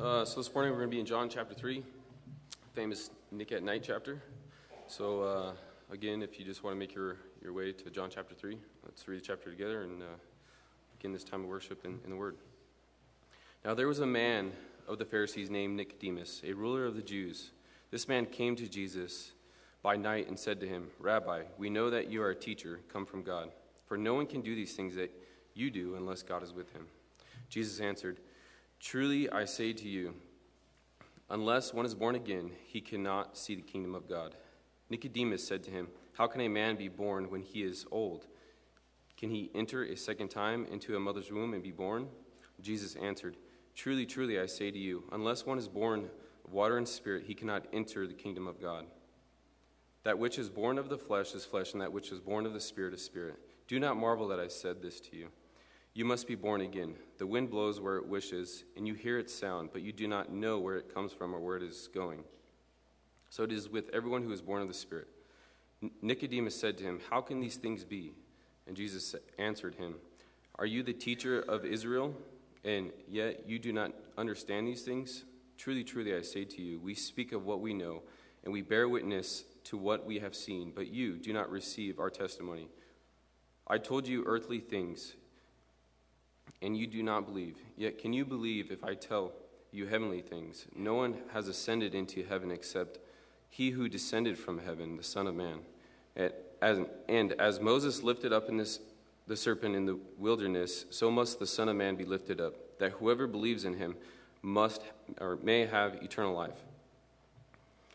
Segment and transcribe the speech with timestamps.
[0.00, 1.82] Uh, so this morning we're going to be in John chapter 3,
[2.72, 4.22] famous Nick at Night chapter.
[4.86, 5.52] So uh,
[5.92, 9.08] again, if you just want to make your, your way to John chapter 3, let's
[9.08, 10.06] read the chapter together and uh,
[10.96, 12.36] begin this time of worship in, in the Word.
[13.64, 14.52] Now there was a man
[14.86, 17.50] of the Pharisees named Nicodemus, a ruler of the Jews.
[17.90, 19.32] This man came to Jesus
[19.82, 23.04] by night and said to him, Rabbi, we know that you are a teacher come
[23.04, 23.50] from God,
[23.88, 25.10] for no one can do these things that
[25.54, 26.86] you do unless God is with him.
[27.48, 28.20] Jesus answered,
[28.80, 30.14] Truly I say to you,
[31.28, 34.36] unless one is born again, he cannot see the kingdom of God.
[34.88, 38.26] Nicodemus said to him, How can a man be born when he is old?
[39.16, 42.06] Can he enter a second time into a mother's womb and be born?
[42.60, 43.36] Jesus answered,
[43.74, 46.08] Truly, truly, I say to you, unless one is born
[46.44, 48.86] of water and spirit, he cannot enter the kingdom of God.
[50.04, 52.54] That which is born of the flesh is flesh, and that which is born of
[52.54, 53.36] the spirit is spirit.
[53.66, 55.28] Do not marvel that I said this to you.
[55.98, 56.94] You must be born again.
[57.18, 60.32] The wind blows where it wishes, and you hear its sound, but you do not
[60.32, 62.22] know where it comes from or where it is going.
[63.30, 65.08] So it is with everyone who is born of the Spirit.
[66.00, 68.12] Nicodemus said to him, How can these things be?
[68.68, 69.96] And Jesus answered him,
[70.54, 72.14] Are you the teacher of Israel,
[72.62, 75.24] and yet you do not understand these things?
[75.56, 78.02] Truly, truly, I say to you, we speak of what we know,
[78.44, 82.08] and we bear witness to what we have seen, but you do not receive our
[82.08, 82.68] testimony.
[83.66, 85.16] I told you earthly things
[86.62, 87.56] and you do not believe.
[87.76, 89.32] Yet can you believe if I tell
[89.70, 90.66] you heavenly things?
[90.74, 92.98] No one has ascended into heaven except
[93.50, 95.60] he who descended from heaven, the Son of Man.
[97.08, 98.80] And as Moses lifted up in this,
[99.26, 102.92] the serpent in the wilderness, so must the Son of Man be lifted up, that
[102.92, 103.96] whoever believes in him
[104.42, 104.82] must
[105.20, 106.58] or may have eternal life.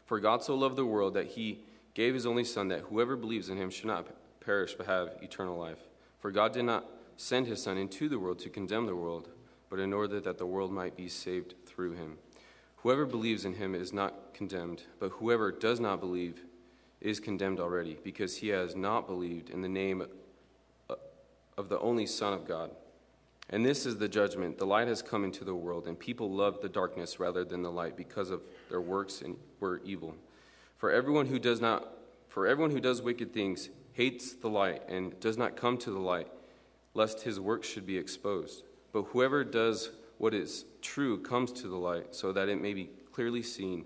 [0.06, 1.59] For God so loved the world that he
[1.94, 4.08] gave his only Son, that whoever believes in him should not
[4.40, 5.80] perish but have eternal life.
[6.20, 6.86] For God did not
[7.17, 9.30] sent his Son into the world to condemn the world,
[9.69, 12.17] but in order that the world might be saved through him.
[12.78, 16.44] Whoever believes in him is not condemned, but whoever does not believe
[17.02, 20.06] is condemned already, because he has not believed in the name
[20.90, 20.96] uh,
[21.57, 22.72] of the only Son of God.
[23.50, 26.62] And this is the judgment the light has come into the world, and people love
[26.62, 30.16] the darkness rather than the light because of their works and were evil.
[30.78, 31.88] For everyone who does not
[32.28, 36.00] for everyone who does wicked things hates the light and does not come to the
[36.00, 36.28] light
[36.94, 38.64] lest his works should be exposed.
[38.92, 42.90] But whoever does what is true comes to the light, so that it may be
[43.12, 43.86] clearly seen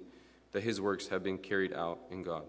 [0.51, 2.43] that his works have been carried out in God.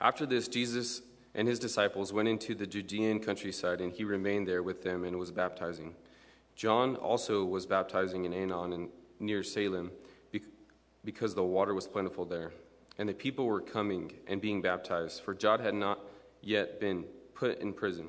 [0.00, 1.02] After this, Jesus
[1.34, 5.18] and his disciples went into the Judean countryside, and he remained there with them and
[5.18, 5.94] was baptizing.
[6.54, 8.88] John also was baptizing in Aenon and
[9.20, 9.90] near Salim,
[11.04, 12.52] because the water was plentiful there.
[12.98, 16.00] And the people were coming and being baptized, for John had not
[16.40, 17.04] yet been
[17.34, 18.08] put in prison.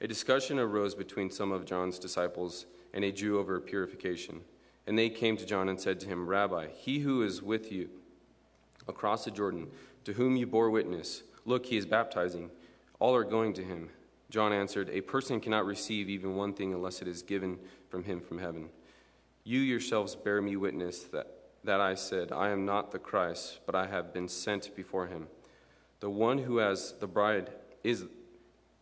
[0.00, 4.40] A discussion arose between some of John's disciples and a Jew over purification.
[4.86, 7.90] And they came to John and said to him, Rabbi, he who is with you
[8.88, 9.68] across the Jordan,
[10.04, 12.50] to whom you bore witness, look, he is baptizing.
[12.98, 13.90] All are going to him.
[14.30, 17.58] John answered, A person cannot receive even one thing unless it is given
[17.88, 18.70] from him from heaven.
[19.44, 21.26] You yourselves bear me witness that,
[21.64, 25.26] that I said, I am not the Christ, but I have been sent before him.
[26.00, 27.50] The one who has the bride
[27.82, 28.04] is,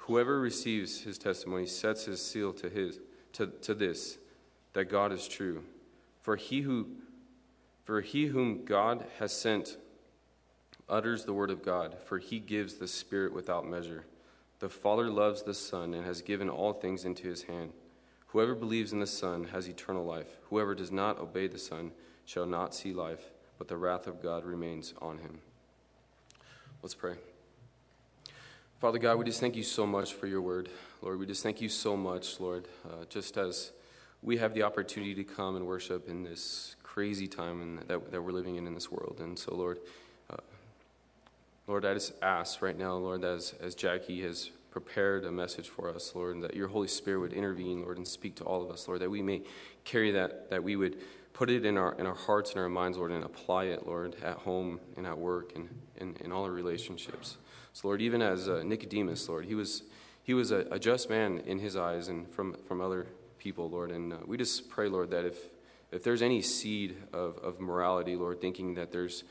[0.00, 2.98] Whoever receives his testimony sets his seal to his
[3.34, 4.18] to, to this,
[4.72, 5.62] that God is true.
[6.20, 6.88] For he who
[7.84, 9.76] for he whom God has sent
[10.88, 14.04] utters the word of God, for he gives the Spirit without measure.
[14.60, 17.72] The Father loves the Son and has given all things into his hand.
[18.28, 20.38] Whoever believes in the Son has eternal life.
[20.50, 21.92] Whoever does not obey the Son
[22.24, 25.40] shall not see life, but the wrath of God remains on him.
[26.82, 27.16] Let's pray.
[28.80, 30.70] Father God, we just thank you so much for your word.
[31.02, 33.72] Lord, we just thank you so much, Lord, uh, just as
[34.22, 38.22] we have the opportunity to come and worship in this crazy time in, that, that
[38.22, 39.18] we're living in in this world.
[39.20, 39.80] And so, Lord,
[40.30, 40.38] uh,
[41.66, 45.90] Lord, I just ask right now, Lord, as, as Jackie has prepared a message for
[45.90, 48.88] us, Lord, that your Holy Spirit would intervene, Lord, and speak to all of us,
[48.88, 49.42] Lord, that we may
[49.84, 50.96] carry that, that we would
[51.32, 54.16] put it in our, in our hearts and our minds, Lord, and apply it, Lord,
[54.22, 57.36] at home and at work and in, all our relationships.
[57.72, 59.84] So, Lord, even as uh, Nicodemus, Lord, he was,
[60.22, 63.06] he was a, a, just man in his eyes and from, from other
[63.38, 63.90] people, Lord.
[63.90, 65.38] And uh, we just pray, Lord, that if,
[65.92, 69.24] if there's any seed of, of morality, Lord, thinking that there's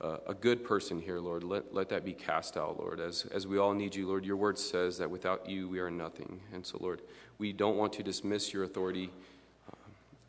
[0.00, 3.00] uh, a good person here, Lord, let, let that be cast out, Lord.
[3.00, 5.90] As, as we all need you, Lord, your word says that without you we are
[5.90, 6.40] nothing.
[6.52, 7.02] And so, Lord,
[7.38, 9.10] we don't want to dismiss your authority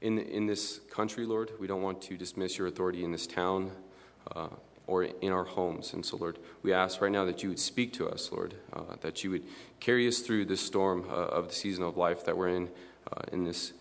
[0.01, 1.51] in, in this country, Lord.
[1.59, 3.71] We don't want to dismiss your authority in this town
[4.35, 4.49] uh,
[4.85, 5.94] or in our homes.
[5.94, 8.95] And so, Lord, we ask right now that you would speak to us, Lord, uh,
[9.01, 9.44] that you would
[9.79, 12.69] carry us through this storm uh, of the season of life that we're in,
[13.11, 13.73] uh, in this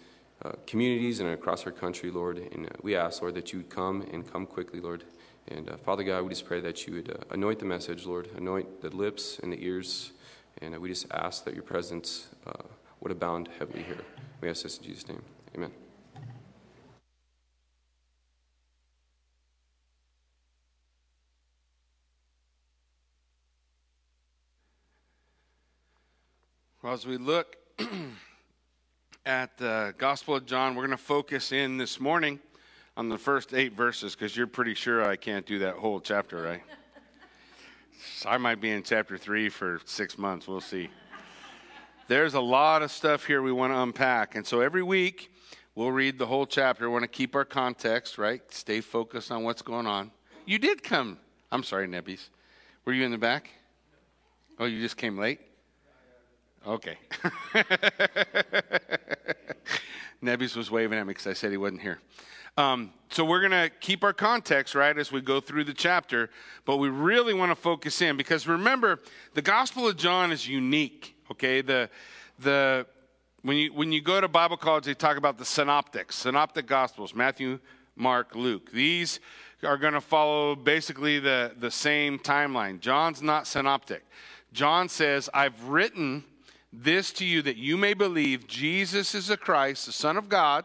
[0.44, 2.38] uh, communities and across our country, Lord.
[2.38, 5.04] And uh, we ask, Lord, that you would come and come quickly, Lord.
[5.48, 8.90] And Father God, we just pray that you would anoint the message, Lord, anoint the
[8.90, 10.10] lips and the ears.
[10.60, 12.26] And we just ask that your presence
[13.00, 14.00] would abound heavily here.
[14.40, 15.22] We ask this in Jesus' name.
[15.54, 15.86] Amen.
[26.87, 27.56] Well, as we look
[29.27, 32.38] at the Gospel of John, we're going to focus in this morning
[32.97, 36.41] on the first eight verses because you're pretty sure I can't do that whole chapter,
[36.41, 36.62] right?
[38.25, 40.47] I might be in chapter three for six months.
[40.47, 40.88] We'll see.
[42.06, 44.37] There's a lot of stuff here we want to unpack.
[44.37, 45.33] And so every week,
[45.75, 46.88] we'll read the whole chapter.
[46.88, 48.43] We want to keep our context, right?
[48.55, 50.12] Stay focused on what's going on.
[50.44, 51.19] You did come.
[51.50, 52.29] I'm sorry, Nebbies.
[52.85, 53.50] Were you in the back?
[54.61, 55.41] Oh, you just came late?
[56.66, 56.98] Okay.
[60.22, 62.00] Nebbies was waving at me because I said he wasn't here.
[62.56, 66.28] Um, so we're going to keep our context, right, as we go through the chapter,
[66.64, 68.98] but we really want to focus in because remember,
[69.34, 71.60] the Gospel of John is unique, okay?
[71.60, 71.88] The,
[72.40, 72.86] the,
[73.42, 77.14] when, you, when you go to Bible college, they talk about the synoptics, synoptic Gospels,
[77.14, 77.60] Matthew,
[77.94, 78.72] Mark, Luke.
[78.72, 79.20] These
[79.62, 82.80] are going to follow basically the, the same timeline.
[82.80, 84.04] John's not synoptic.
[84.52, 86.24] John says, I've written
[86.72, 90.64] this to you that you may believe Jesus is the Christ, the Son of God,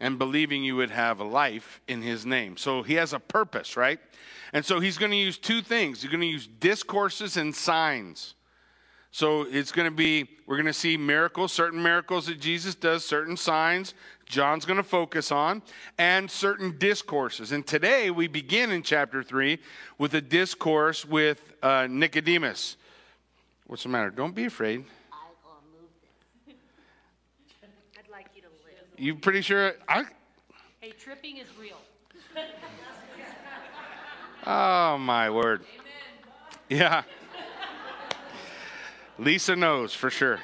[0.00, 2.56] and believing you would have a life in his name.
[2.56, 3.98] So he has a purpose, right?
[4.52, 6.02] And so he's going to use two things.
[6.02, 8.34] He's going to use discourses and signs.
[9.12, 13.04] So it's going to be, we're going to see miracles, certain miracles that Jesus does,
[13.04, 13.94] certain signs
[14.30, 15.60] John's going to focus on,
[15.98, 17.52] and certain discourses.
[17.52, 19.58] And today we begin in chapter 3
[19.98, 22.76] with a discourse with uh, Nicodemus.
[23.70, 24.10] What's the matter?
[24.10, 24.84] Don't be afraid.
[26.48, 28.98] I'd like you to live.
[28.98, 29.74] You pretty sure?
[29.88, 30.06] I...
[30.80, 31.76] Hey, tripping is real.
[34.44, 35.62] oh, my word.
[35.72, 35.86] Amen.
[36.68, 37.02] Yeah.
[39.18, 40.40] Lisa knows for sure.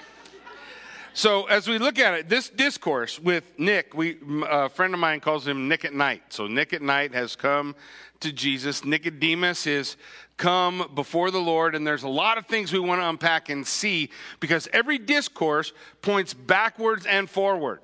[1.12, 4.18] So as we look at it, this discourse with Nick, we
[4.48, 6.22] a friend of mine calls him Nick at Night.
[6.28, 7.74] So Nick at Night has come
[8.20, 8.84] to Jesus.
[8.84, 9.96] Nicodemus is
[10.36, 13.66] come before the Lord, and there's a lot of things we want to unpack and
[13.66, 14.10] see
[14.40, 15.72] because every discourse
[16.02, 17.80] points backwards and forward.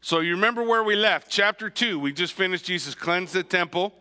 [0.00, 1.30] So you remember where we left?
[1.30, 3.94] Chapter 2, we just finished Jesus cleansed the temple.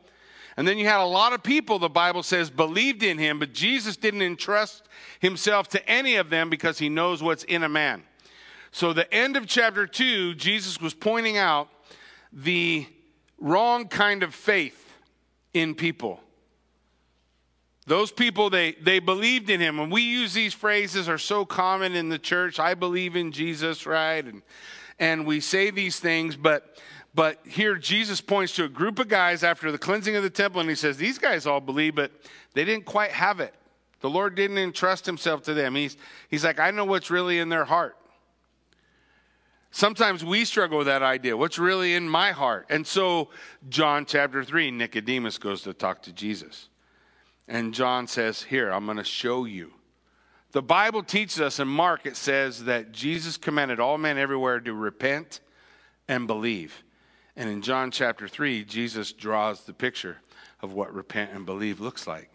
[0.57, 3.54] And then you had a lot of people, the Bible says, believed in him, but
[3.54, 4.83] Jesus didn't entrust
[5.19, 8.04] himself to any of them because he knows what's in a man.
[8.71, 11.69] So, the end of chapter 2, Jesus was pointing out
[12.31, 12.88] the
[13.39, 14.92] wrong kind of faith
[15.54, 16.19] in people.
[17.85, 19.80] Those people, they, they believed in him.
[19.80, 22.59] And we use these phrases are so common in the church.
[22.59, 24.24] I believe in Jesus, right?
[24.24, 24.41] And,
[25.00, 26.81] and we say these things, but,
[27.13, 30.62] but here Jesus points to a group of guys after the cleansing of the temple,
[30.62, 32.11] and he says, These guys all believe, but
[32.54, 33.54] they didn't quite have it.
[33.99, 35.75] The Lord didn't entrust himself to them.
[35.75, 35.97] He's,
[36.30, 37.97] he's like, I know what's really in their heart.
[39.71, 41.35] Sometimes we struggle with that idea.
[41.35, 42.68] What's really in my heart?
[42.69, 43.30] And so,
[43.69, 46.69] John chapter 3, Nicodemus goes to talk to Jesus.
[47.47, 49.73] And John says, Here, I'm going to show you.
[50.52, 54.73] The Bible teaches us in Mark, it says that Jesus commanded all men everywhere to
[54.73, 55.40] repent
[56.07, 56.83] and believe.
[57.35, 60.18] And in John chapter 3, Jesus draws the picture
[60.62, 62.30] of what repent and believe looks like.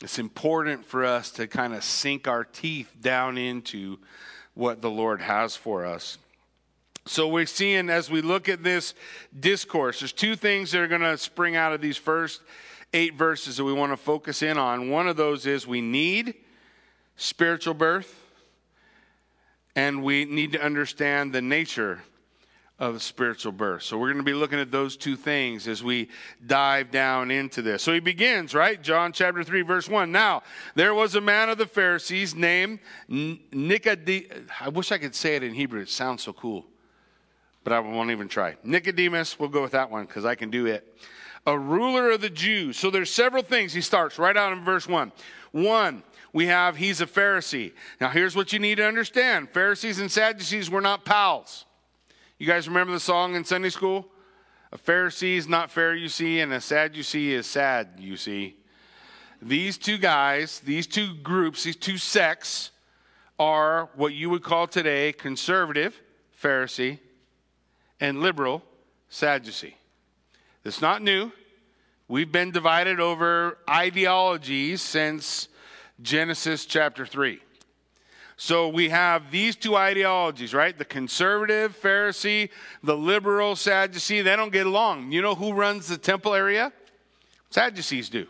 [0.00, 3.98] It's important for us to kind of sink our teeth down into
[4.54, 6.18] what the Lord has for us.
[7.04, 8.94] So we're seeing as we look at this
[9.38, 12.42] discourse, there's two things that are going to spring out of these first
[12.92, 14.90] eight verses that we want to focus in on.
[14.90, 16.34] One of those is we need
[17.16, 18.18] spiritual birth,
[19.74, 22.02] and we need to understand the nature
[22.78, 23.82] of spiritual birth.
[23.82, 26.08] So we're going to be looking at those two things as we
[26.44, 27.80] dive down into this.
[27.80, 28.82] So he begins, right?
[28.82, 30.10] John chapter 3 verse 1.
[30.10, 30.42] Now,
[30.74, 34.26] there was a man of the Pharisees named Nicodemus.
[34.60, 35.80] I wish I could say it in Hebrew.
[35.80, 36.66] It sounds so cool.
[37.62, 38.56] But I won't even try.
[38.64, 40.98] Nicodemus, we'll go with that one because I can do it.
[41.46, 42.78] A ruler of the Jews.
[42.78, 43.72] So there's several things.
[43.72, 45.12] He starts right out in verse 1.
[45.52, 47.72] One, we have he's a Pharisee.
[48.00, 49.50] Now here's what you need to understand.
[49.50, 51.64] Pharisees and Sadducees were not pals.
[52.38, 54.06] You guys remember the song in Sunday school?
[54.72, 58.56] A Pharisee is not fair, you see, and a Sadducee is sad, you see.
[59.42, 62.70] These two guys, these two groups, these two sects
[63.38, 66.00] are what you would call today conservative,
[66.42, 67.00] Pharisee,
[68.00, 68.62] and liberal,
[69.10, 69.76] Sadducee.
[70.64, 71.32] It's not new.
[72.06, 75.48] We've been divided over ideologies since
[76.00, 77.40] Genesis chapter 3.
[78.36, 80.76] So we have these two ideologies, right?
[80.76, 82.50] The conservative Pharisee,
[82.82, 85.12] the liberal Sadducee, they don't get along.
[85.12, 86.72] You know who runs the temple area?
[87.50, 88.26] Sadducees do.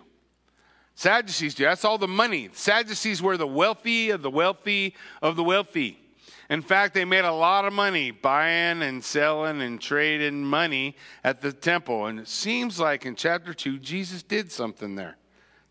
[0.94, 1.64] Sadducees do.
[1.64, 2.50] That's all the money.
[2.52, 6.01] Sadducees were the wealthy of the wealthy of the wealthy.
[6.50, 11.40] In fact, they made a lot of money buying and selling and trading money at
[11.40, 12.06] the temple.
[12.06, 15.16] And it seems like in chapter 2, Jesus did something there.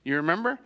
[0.03, 0.59] You remember?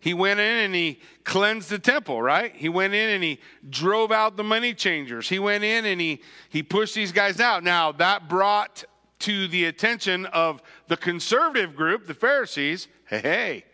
[0.00, 2.54] He went in and he cleansed the temple, right?
[2.56, 3.38] He went in and he
[3.68, 5.28] drove out the money changers.
[5.28, 7.62] He went in and he, he pushed these guys out.
[7.62, 8.84] Now, that brought
[9.20, 13.64] to the attention of the conservative group, the Pharisees, hey, hey,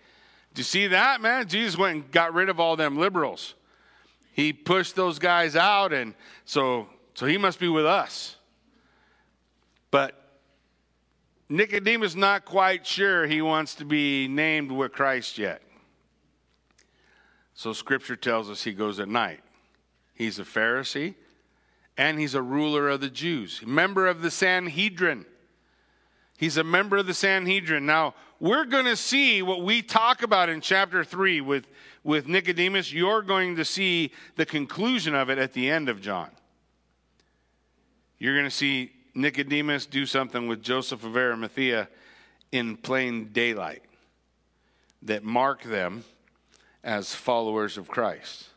[0.53, 1.47] do you see that, man?
[1.49, 3.55] Jesus went and got rid of all them liberals.
[4.37, 6.13] He pushed those guys out, and
[6.45, 8.37] so, so he must be with us.
[9.91, 10.13] But
[11.49, 15.63] Nicodemus not quite sure he wants to be named with Christ yet.
[17.55, 19.41] So scripture tells us he goes at night.
[20.13, 21.15] He's a Pharisee
[21.97, 25.25] and he's a ruler of the Jews, member of the Sanhedrin.
[26.37, 27.87] He's a member of the Sanhedrin.
[27.87, 31.67] Now, we're going to see what we talk about in chapter 3 with,
[32.07, 32.93] with Nicodemus.
[32.93, 36.31] You're going to see the conclusion of it at the end of John.
[38.19, 41.89] You're going to see Nicodemus do something with Joseph of Arimathea
[42.53, 43.83] in plain daylight
[45.03, 46.05] that mark them
[46.85, 48.51] as followers of Christ.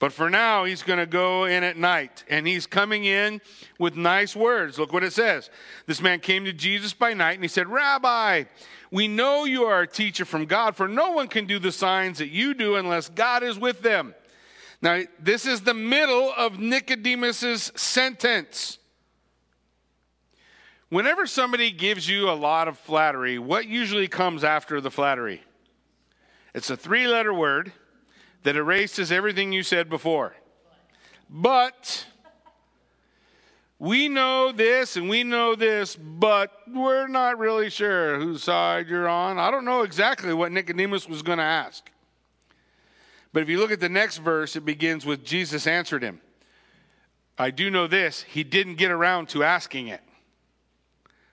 [0.00, 3.40] But for now, he's going to go in at night, and he's coming in
[3.80, 4.78] with nice words.
[4.78, 5.50] Look what it says.
[5.86, 8.44] This man came to Jesus by night, and he said, Rabbi,
[8.92, 12.18] we know you are a teacher from God, for no one can do the signs
[12.18, 14.14] that you do unless God is with them.
[14.80, 18.78] Now, this is the middle of Nicodemus's sentence.
[20.90, 25.42] Whenever somebody gives you a lot of flattery, what usually comes after the flattery?
[26.54, 27.72] It's a three letter word
[28.42, 30.34] that erases everything you said before.
[31.30, 32.06] But
[33.78, 39.08] we know this and we know this, but we're not really sure whose side you're
[39.08, 39.38] on.
[39.38, 41.90] I don't know exactly what Nicodemus was going to ask.
[43.32, 46.20] But if you look at the next verse, it begins with Jesus answered him.
[47.38, 50.00] I do know this, he didn't get around to asking it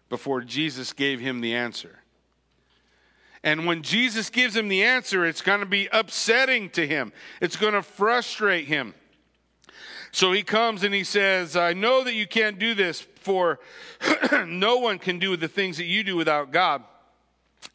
[0.08, 2.00] before Jesus gave him the answer.
[3.46, 7.56] And when Jesus gives him the answer, it's going to be upsetting to him, it's
[7.56, 8.96] going to frustrate him.
[10.12, 13.60] So he comes and he says, I know that you can't do this, for
[14.48, 16.84] no one can do the things that you do without God.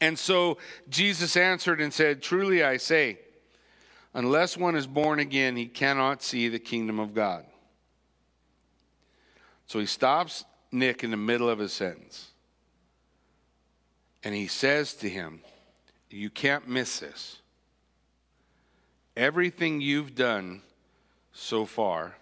[0.01, 0.57] And so
[0.89, 3.19] Jesus answered and said, Truly I say,
[4.13, 7.45] unless one is born again, he cannot see the kingdom of God.
[9.67, 12.31] So he stops Nick in the middle of his sentence.
[14.23, 15.41] And he says to him,
[16.17, 17.39] you can't miss this.
[19.15, 20.61] Everything you've done
[21.33, 22.15] so far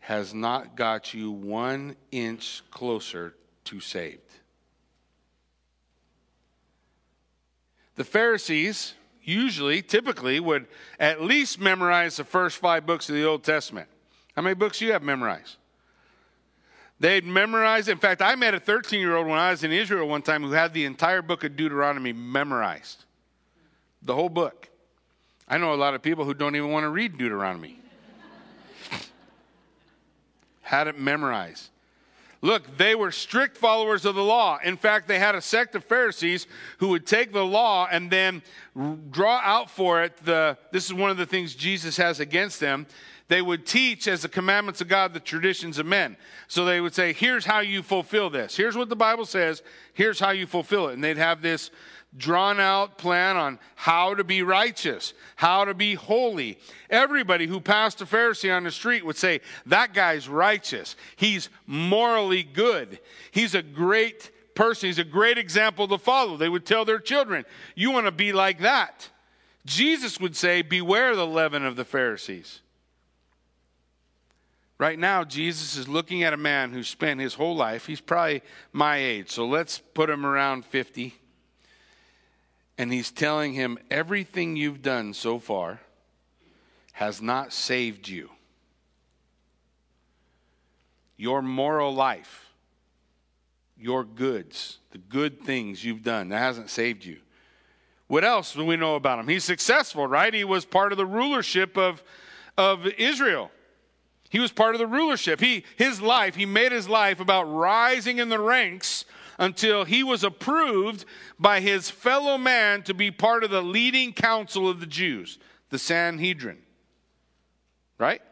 [0.00, 4.20] has not got you one inch closer to saved.
[7.94, 10.66] The Pharisees usually, typically, would
[10.98, 13.88] at least memorize the first five books of the Old Testament.
[14.34, 15.56] How many books do you have memorized?
[17.02, 17.88] They'd memorize.
[17.88, 20.44] In fact, I met a 13 year old when I was in Israel one time
[20.44, 23.04] who had the entire book of Deuteronomy memorized.
[24.02, 24.68] The whole book.
[25.48, 27.80] I know a lot of people who don't even want to read Deuteronomy.
[30.62, 31.70] had it memorized.
[32.40, 34.60] Look, they were strict followers of the law.
[34.62, 36.46] In fact, they had a sect of Pharisees
[36.78, 38.42] who would take the law and then
[39.10, 42.86] draw out for it the this is one of the things Jesus has against them
[43.32, 46.16] they would teach as the commandments of God the traditions of men.
[46.48, 48.56] So they would say, here's how you fulfill this.
[48.56, 49.62] Here's what the Bible says.
[49.94, 50.94] Here's how you fulfill it.
[50.94, 51.70] And they'd have this
[52.16, 56.58] drawn out plan on how to be righteous, how to be holy.
[56.90, 60.94] Everybody who passed a Pharisee on the street would say, that guy's righteous.
[61.16, 62.98] He's morally good.
[63.30, 64.88] He's a great person.
[64.88, 66.36] He's a great example to follow.
[66.36, 69.08] They would tell their children, you want to be like that.
[69.64, 72.61] Jesus would say, beware the leaven of the Pharisees.
[74.82, 78.42] Right now, Jesus is looking at a man who spent his whole life, he's probably
[78.72, 81.14] my age, so let's put him around 50.
[82.76, 85.78] And he's telling him, everything you've done so far
[86.94, 88.30] has not saved you.
[91.16, 92.50] your moral life,
[93.78, 96.30] your goods, the good things you've done.
[96.30, 97.18] That hasn't saved you.
[98.08, 99.28] What else do we know about him?
[99.28, 100.34] He's successful, right?
[100.34, 102.02] He was part of the rulership of,
[102.58, 103.52] of Israel.
[104.32, 105.40] He was part of the rulership.
[105.40, 109.04] He, his life, he made his life about rising in the ranks
[109.38, 111.04] until he was approved
[111.38, 115.78] by his fellow man to be part of the leading council of the Jews, the
[115.78, 116.56] Sanhedrin.
[117.98, 118.22] Right?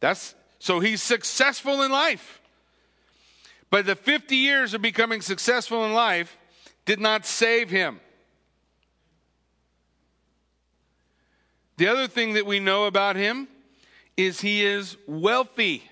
[0.00, 2.40] That's so he's successful in life.
[3.68, 6.38] But the 50 years of becoming successful in life
[6.86, 8.00] did not save him.
[11.76, 13.48] The other thing that we know about him
[14.16, 15.82] is he is wealthy.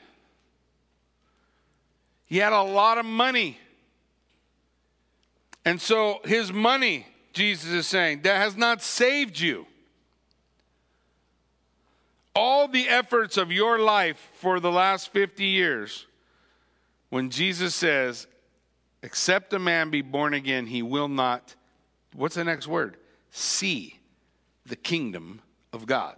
[2.27, 3.59] He had a lot of money.
[5.65, 9.67] And so his money, Jesus is saying, that has not saved you.
[12.35, 16.07] All the efforts of your life for the last 50 years,
[17.11, 18.27] when Jesus says,
[19.03, 21.55] except a man be born again, he will not,
[22.15, 22.97] what's the next word?
[23.31, 23.99] See
[24.67, 25.41] the kingdom
[25.73, 26.17] of God.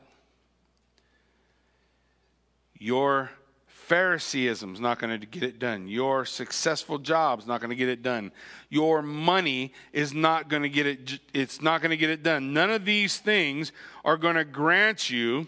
[2.80, 3.30] Your
[3.66, 5.86] Phariseeism is not going to get it done.
[5.86, 8.32] Your successful job is not going to get it done.
[8.68, 12.52] Your money is not going to get it it's not going to get it done.
[12.52, 13.70] None of these things
[14.04, 15.46] are going to grant you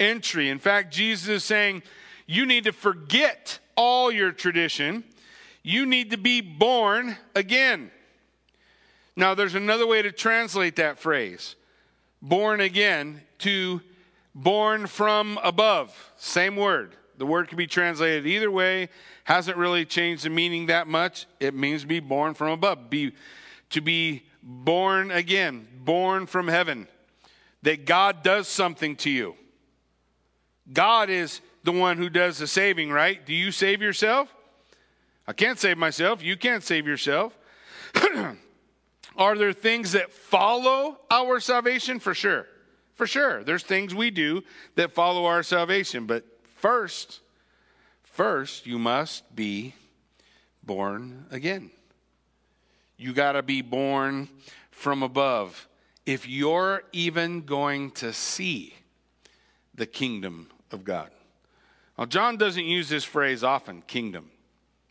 [0.00, 0.48] entry.
[0.48, 1.82] In fact, Jesus is saying
[2.26, 5.04] you need to forget all your tradition.
[5.62, 7.90] You need to be born again.
[9.16, 11.56] Now, there's another way to translate that phrase
[12.22, 13.80] born again to
[14.36, 16.12] born from above.
[16.16, 16.94] Same word.
[17.16, 18.90] The word can be translated either way.
[19.24, 21.26] Hasn't really changed the meaning that much.
[21.40, 22.90] It means be born from above.
[22.90, 23.12] Be
[23.70, 26.86] to be born again, born from heaven.
[27.62, 29.34] That God does something to you.
[30.70, 33.24] God is the one who does the saving, right?
[33.24, 34.32] Do you save yourself?
[35.26, 36.22] I can't save myself.
[36.22, 37.36] You can't save yourself.
[39.16, 41.98] Are there things that follow our salvation?
[41.98, 42.46] For sure.
[42.96, 43.44] For sure.
[43.44, 44.42] There's things we do
[44.74, 46.06] that follow our salvation.
[46.06, 46.24] But
[46.56, 47.20] first,
[48.02, 49.74] first, you must be
[50.64, 51.70] born again.
[52.96, 54.28] You got to be born
[54.70, 55.68] from above.
[56.06, 58.74] If you're even going to see
[59.74, 61.10] the kingdom of God.
[61.98, 64.30] Now, John doesn't use this phrase often, kingdom.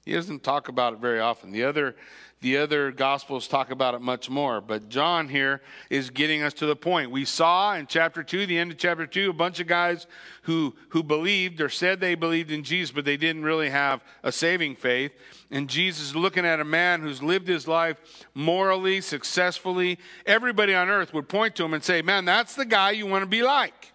[0.05, 1.51] He doesn't talk about it very often.
[1.51, 1.95] The other
[2.41, 6.67] the other gospels talk about it much more, but John here is getting us to
[6.67, 7.09] the point.
[7.09, 10.05] We saw in chapter 2, the end of chapter 2, a bunch of guys
[10.43, 14.31] who, who believed or said they believed in Jesus, but they didn't really have a
[14.31, 15.13] saving faith.
[15.49, 19.97] And Jesus is looking at a man who's lived his life morally, successfully.
[20.27, 23.23] Everybody on earth would point to him and say, Man, that's the guy you want
[23.23, 23.93] to be like.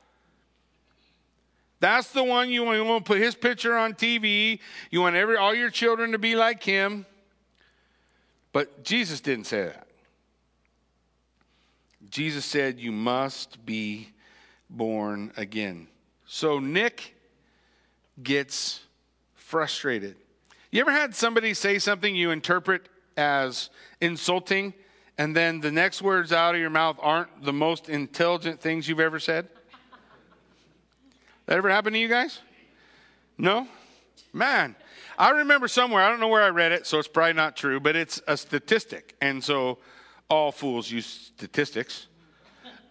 [1.81, 4.61] That's the one you want, you want to put his picture on TV.
[4.91, 7.07] You want every, all your children to be like him.
[8.53, 9.87] But Jesus didn't say that.
[12.11, 14.11] Jesus said, You must be
[14.69, 15.89] born again.
[16.27, 17.15] So Nick
[18.23, 18.81] gets
[19.35, 20.17] frustrated.
[20.71, 24.75] You ever had somebody say something you interpret as insulting,
[25.19, 29.01] and then the next words out of your mouth aren't the most intelligent things you've
[29.01, 29.49] ever said?
[31.51, 32.39] That ever happened to you guys?
[33.37, 33.67] No?
[34.33, 34.77] Man,
[35.19, 37.81] I remember somewhere, I don't know where I read it, so it's probably not true,
[37.81, 39.17] but it's a statistic.
[39.21, 39.79] And so
[40.29, 42.07] all fools use statistics,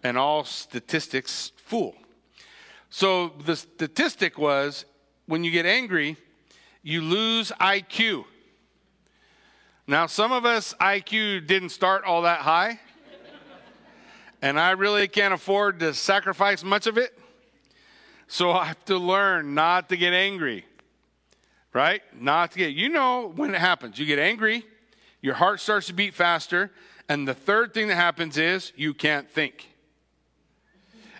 [0.04, 1.94] and all statistics fool.
[2.90, 4.84] So the statistic was
[5.24, 6.18] when you get angry,
[6.82, 8.26] you lose IQ.
[9.86, 12.78] Now, some of us IQ didn't start all that high,
[14.42, 17.16] and I really can't afford to sacrifice much of it.
[18.30, 20.64] So I have to learn not to get angry
[21.72, 22.02] right?
[22.18, 23.98] Not to get, you know when it happens.
[23.98, 24.64] You get angry,
[25.20, 26.70] your heart starts to beat faster,
[27.08, 29.68] and the third thing that happens is you can't think.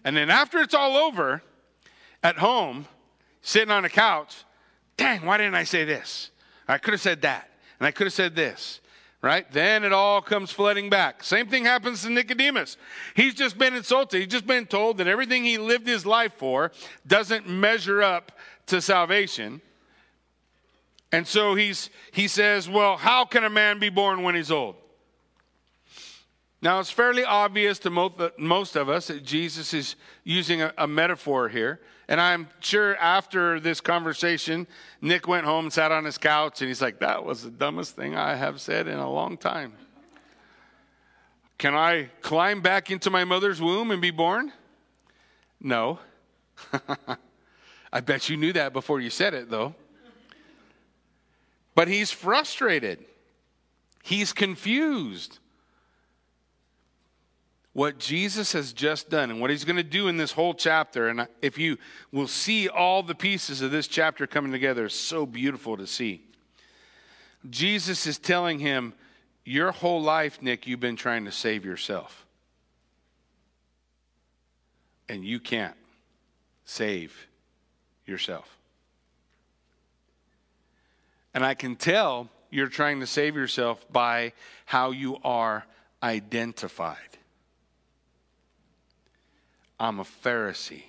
[0.04, 1.42] And then after it's all over,
[2.22, 2.86] at home,
[3.42, 4.44] sitting on a couch,
[4.96, 6.30] dang, why didn't I say this?
[6.68, 8.79] I could have said that, and I could have said this.
[9.22, 9.50] Right?
[9.52, 11.22] Then it all comes flooding back.
[11.22, 12.78] Same thing happens to Nicodemus.
[13.14, 14.18] He's just been insulted.
[14.18, 16.72] He's just been told that everything he lived his life for
[17.06, 18.32] doesn't measure up
[18.66, 19.60] to salvation.
[21.12, 24.76] And so he's, he says, Well, how can a man be born when he's old?
[26.62, 27.90] Now, it's fairly obvious to
[28.38, 31.80] most of us that Jesus is using a, a, metaphor here.
[32.10, 34.66] And I'm sure after this conversation,
[35.00, 37.94] Nick went home and sat on his couch and he's like, That was the dumbest
[37.94, 39.72] thing I have said in a long time.
[41.56, 44.52] Can I climb back into my mother's womb and be born?
[45.60, 46.00] No.
[47.92, 49.76] I bet you knew that before you said it, though.
[51.76, 53.04] But he's frustrated,
[54.02, 55.38] he's confused.
[57.72, 61.08] What Jesus has just done and what he's going to do in this whole chapter,
[61.08, 61.78] and if you
[62.10, 66.22] will see all the pieces of this chapter coming together, is so beautiful to see.
[67.48, 68.92] Jesus is telling him,
[69.44, 72.26] Your whole life, Nick, you've been trying to save yourself.
[75.08, 75.76] And you can't
[76.64, 77.28] save
[78.04, 78.48] yourself.
[81.34, 84.32] And I can tell you're trying to save yourself by
[84.66, 85.64] how you are
[86.02, 86.96] identified.
[89.80, 90.84] I'm a Pharisee.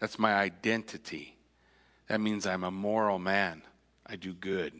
[0.00, 1.36] That's my identity.
[2.08, 3.62] That means I'm a moral man.
[4.06, 4.72] I do good.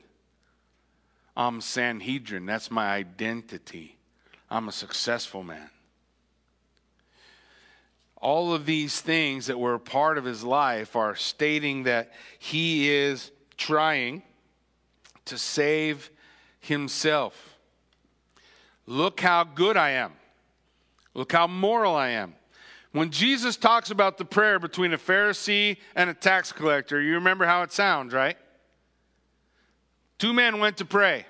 [1.37, 2.46] I'm Sanhedrin.
[2.46, 3.98] That's my identity.
[4.51, 5.68] I'm a successful man.
[8.16, 13.31] All of these things that were part of his life are stating that he is
[13.59, 14.22] trying
[15.27, 16.11] to save
[16.59, 17.59] himself.
[18.87, 20.12] Look how good I am.
[21.12, 22.35] Look how moral I am.
[22.99, 27.47] When Jesus talks about the prayer between a Pharisee and a tax collector, you remember
[27.47, 28.37] how it sounds, right?
[30.19, 31.25] Two men went to pray,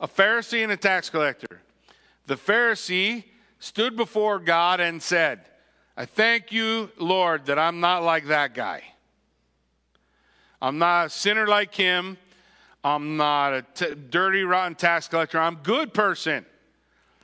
[0.00, 1.60] a Pharisee and a tax collector.
[2.28, 3.24] The Pharisee
[3.58, 5.40] stood before God and said,
[5.98, 8.82] I thank you, Lord, that I'm not like that guy.
[10.62, 12.16] I'm not a sinner like him.
[12.82, 15.38] I'm not a t- dirty, rotten tax collector.
[15.38, 16.46] I'm a good person.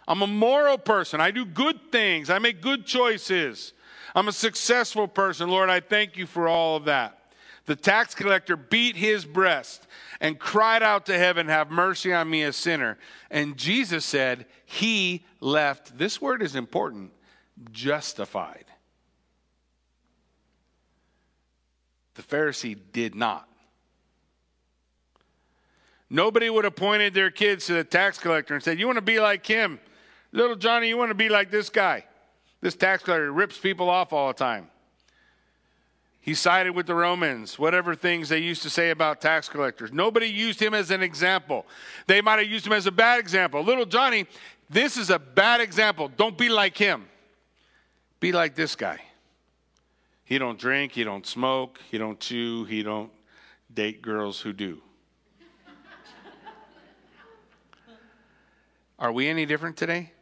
[0.07, 1.23] I'm a moral person.
[1.23, 2.29] I do good things.
[2.29, 3.73] I make good choices.
[4.19, 5.49] I'm a successful person.
[5.49, 7.17] Lord, I thank you for all of that.
[7.67, 9.87] The tax collector beat his breast
[10.21, 12.99] and cried out to heaven, Have mercy on me, a sinner.
[13.31, 17.13] And Jesus said, He left, this word is important,
[17.71, 18.65] justified.
[22.17, 23.49] The Pharisee did not.
[26.11, 29.03] Nobody would have pointed their kids to the tax collector and said, You want to
[29.03, 29.79] be like him?
[30.33, 32.05] Little Johnny, you want to be like this guy.
[32.61, 34.69] This tax collector rips people off all the time.
[36.21, 39.93] He sided with the Romans, whatever things they used to say about tax collectors.
[39.93, 41.65] Nobody used him as an example.
[42.07, 43.63] They might have used him as a bad example.
[43.63, 44.27] Little Johnny,
[44.69, 46.09] this is a bad example.
[46.09, 47.07] Don't be like him.
[48.21, 49.01] Be like this guy.
[50.25, 53.11] He don't drink, he don't smoke, he don't chew, he don't
[53.73, 54.83] date girls who do.
[58.99, 60.13] Are we any different today?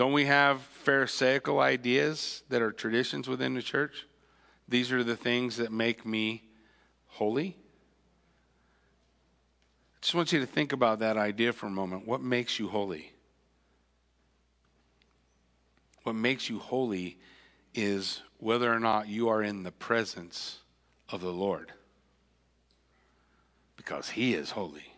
[0.00, 4.06] Don't we have Pharisaical ideas that are traditions within the church?
[4.66, 6.42] These are the things that make me
[7.06, 7.58] holy.
[9.94, 12.06] I just want you to think about that idea for a moment.
[12.06, 13.12] What makes you holy?
[16.04, 17.18] What makes you holy
[17.74, 20.60] is whether or not you are in the presence
[21.10, 21.74] of the Lord.
[23.76, 24.94] Because He is holy.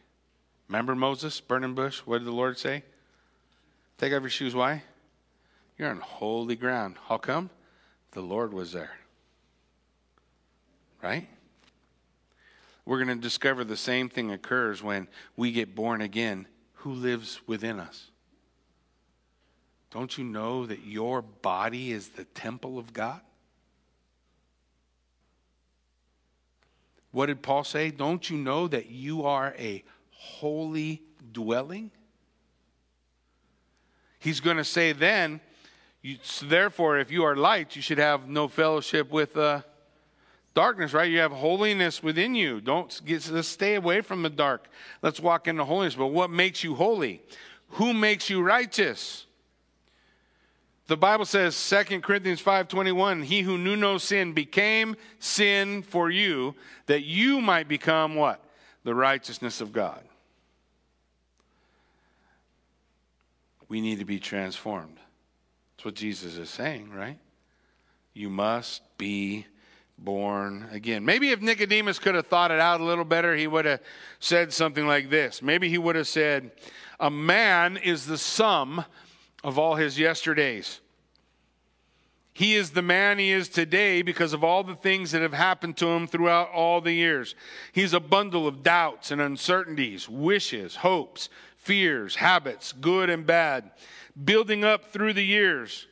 [0.68, 1.98] Remember Moses, burning bush?
[2.04, 2.84] What did the Lord say?
[3.98, 4.54] Take off your shoes.
[4.54, 4.84] Why?
[5.78, 6.96] You're on holy ground.
[7.08, 7.50] How come?
[8.12, 8.92] The Lord was there.
[11.02, 11.28] Right?
[12.84, 16.46] We're going to discover the same thing occurs when we get born again.
[16.74, 18.10] Who lives within us?
[19.90, 23.20] Don't you know that your body is the temple of God?
[27.12, 27.90] What did Paul say?
[27.90, 31.90] Don't you know that you are a holy dwelling?
[34.18, 35.40] He's going to say then,
[36.02, 39.62] you, so therefore, if you are light, you should have no fellowship with uh,
[40.54, 41.10] darkness, right?
[41.10, 42.60] You have holiness within you.
[42.60, 44.68] Don't get, let's stay away from the dark.
[45.00, 45.94] Let's walk into holiness.
[45.94, 47.22] But what makes you holy?
[47.70, 49.26] Who makes you righteous?
[50.88, 56.54] The Bible says 2 Corinthians 5:21, he who knew no sin became sin for you
[56.86, 58.44] that you might become what?
[58.84, 60.02] The righteousness of God.
[63.72, 64.98] we need to be transformed.
[65.82, 67.18] That's what Jesus is saying, right?
[68.14, 69.46] You must be
[69.98, 71.04] born again.
[71.04, 73.80] Maybe if Nicodemus could have thought it out a little better, he would have
[74.20, 75.42] said something like this.
[75.42, 76.52] Maybe he would have said,
[77.00, 78.84] A man is the sum
[79.42, 80.78] of all his yesterdays.
[82.32, 85.76] He is the man he is today because of all the things that have happened
[85.78, 87.34] to him throughout all the years.
[87.72, 93.70] He's a bundle of doubts and uncertainties, wishes, hopes, fears, habits, good and bad,
[94.24, 95.86] building up through the years.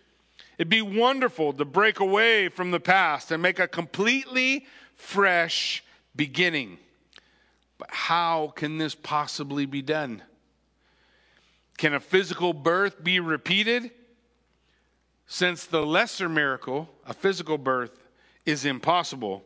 [0.59, 5.83] It'd be wonderful to break away from the past and make a completely fresh
[6.15, 6.79] beginning.
[7.79, 10.23] But how can this possibly be done?
[11.79, 13.91] Can a physical birth be repeated?
[15.27, 17.99] Since the lesser miracle, a physical birth,
[18.45, 19.45] is impossible,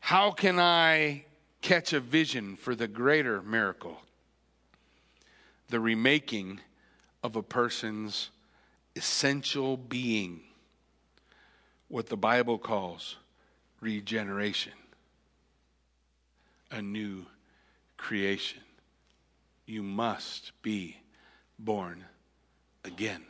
[0.00, 1.24] how can I
[1.60, 4.00] catch a vision for the greater miracle
[5.68, 6.60] the remaking
[7.22, 8.30] of a person's
[8.96, 10.40] essential being,
[11.88, 13.16] what the Bible calls
[13.80, 14.72] regeneration,
[16.70, 17.24] a new
[17.96, 18.60] creation.
[19.66, 20.96] You must be
[21.58, 22.04] born
[22.84, 23.22] again.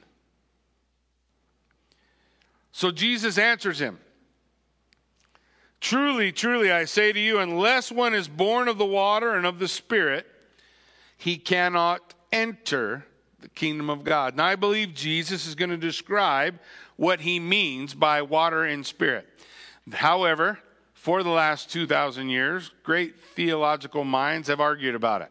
[2.73, 3.99] So Jesus answers him
[5.81, 9.59] Truly, truly, I say to you, unless one is born of the water and of
[9.59, 10.27] the Spirit,
[11.17, 13.07] he cannot enter
[13.41, 14.37] the kingdom of God.
[14.37, 16.59] Now, I believe Jesus is going to describe
[16.97, 19.29] what he means by water and spirit.
[19.93, 20.59] However,
[20.95, 25.31] for the last 2,000 years, great theological minds have argued about it.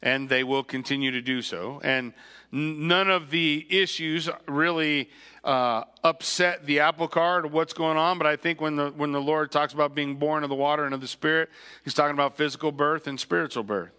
[0.00, 1.80] And they will continue to do so.
[1.84, 2.14] And
[2.50, 5.10] none of the issues really
[5.44, 8.16] uh, upset the apple cart of what's going on.
[8.16, 10.84] But I think when the, when the Lord talks about being born of the water
[10.84, 11.50] and of the Spirit,
[11.84, 13.97] he's talking about physical birth and spiritual birth.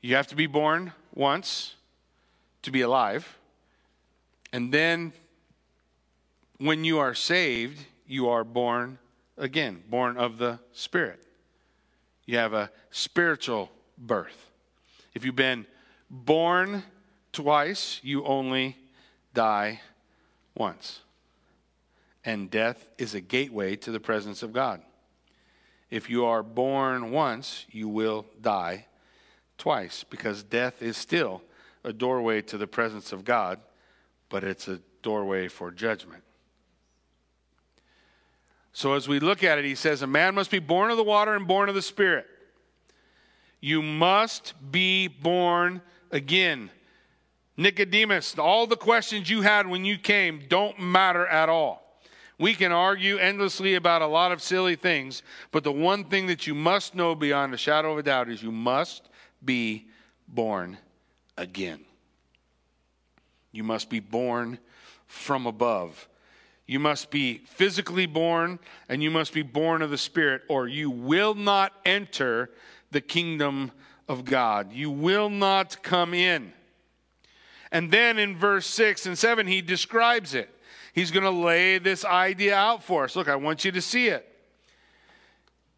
[0.00, 1.74] You have to be born once
[2.62, 3.38] to be alive.
[4.52, 5.12] And then
[6.58, 8.98] when you are saved, you are born
[9.36, 11.22] again, born of the Spirit.
[12.26, 14.50] You have a spiritual birth.
[15.14, 15.66] If you've been
[16.08, 16.82] born
[17.32, 18.76] twice, you only
[19.34, 19.80] die
[20.54, 21.00] once.
[22.24, 24.82] And death is a gateway to the presence of God.
[25.90, 28.86] If you are born once, you will die
[29.60, 31.42] twice because death is still
[31.84, 33.60] a doorway to the presence of God,
[34.28, 36.22] but it's a doorway for judgment.
[38.72, 41.04] So as we look at it, he says, A man must be born of the
[41.04, 42.26] water and born of the Spirit.
[43.60, 46.70] You must be born again.
[47.56, 52.00] Nicodemus, all the questions you had when you came don't matter at all.
[52.38, 56.46] We can argue endlessly about a lot of silly things, but the one thing that
[56.46, 59.09] you must know beyond a shadow of a doubt is you must
[59.44, 59.88] be
[60.28, 60.78] born
[61.36, 61.80] again.
[63.52, 64.58] You must be born
[65.06, 66.08] from above.
[66.66, 70.90] You must be physically born and you must be born of the Spirit, or you
[70.90, 72.50] will not enter
[72.92, 73.72] the kingdom
[74.08, 74.72] of God.
[74.72, 76.52] You will not come in.
[77.72, 80.48] And then in verse 6 and 7, he describes it.
[80.92, 83.14] He's going to lay this idea out for us.
[83.14, 84.26] Look, I want you to see it.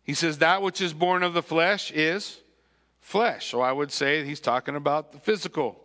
[0.04, 2.41] He says, That which is born of the flesh is
[3.02, 3.50] flesh.
[3.50, 5.78] So I would say he's talking about the physical.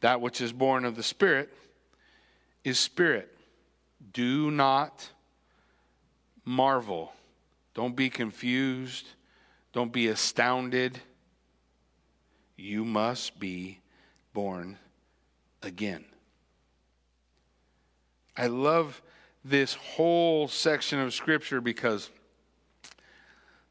[0.00, 1.52] That which is born of the Spirit
[2.64, 3.36] is spirit.
[4.12, 5.08] Do not
[6.44, 7.12] marvel.
[7.74, 9.06] Don't be confused.
[9.72, 10.98] Don't be astounded.
[12.56, 13.80] You must be
[14.32, 14.78] born
[15.62, 16.04] again.
[18.36, 19.02] I love
[19.44, 22.10] this whole section of Scripture because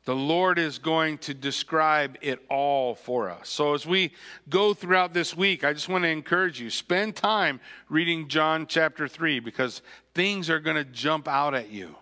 [0.06, 3.50] the Lord is going to describe it all for us.
[3.50, 4.14] So, as we
[4.50, 9.08] go throughout this week, I just want to encourage you spend time reading John chapter
[9.08, 9.82] 3 because
[10.14, 11.96] things are going to jump out at you.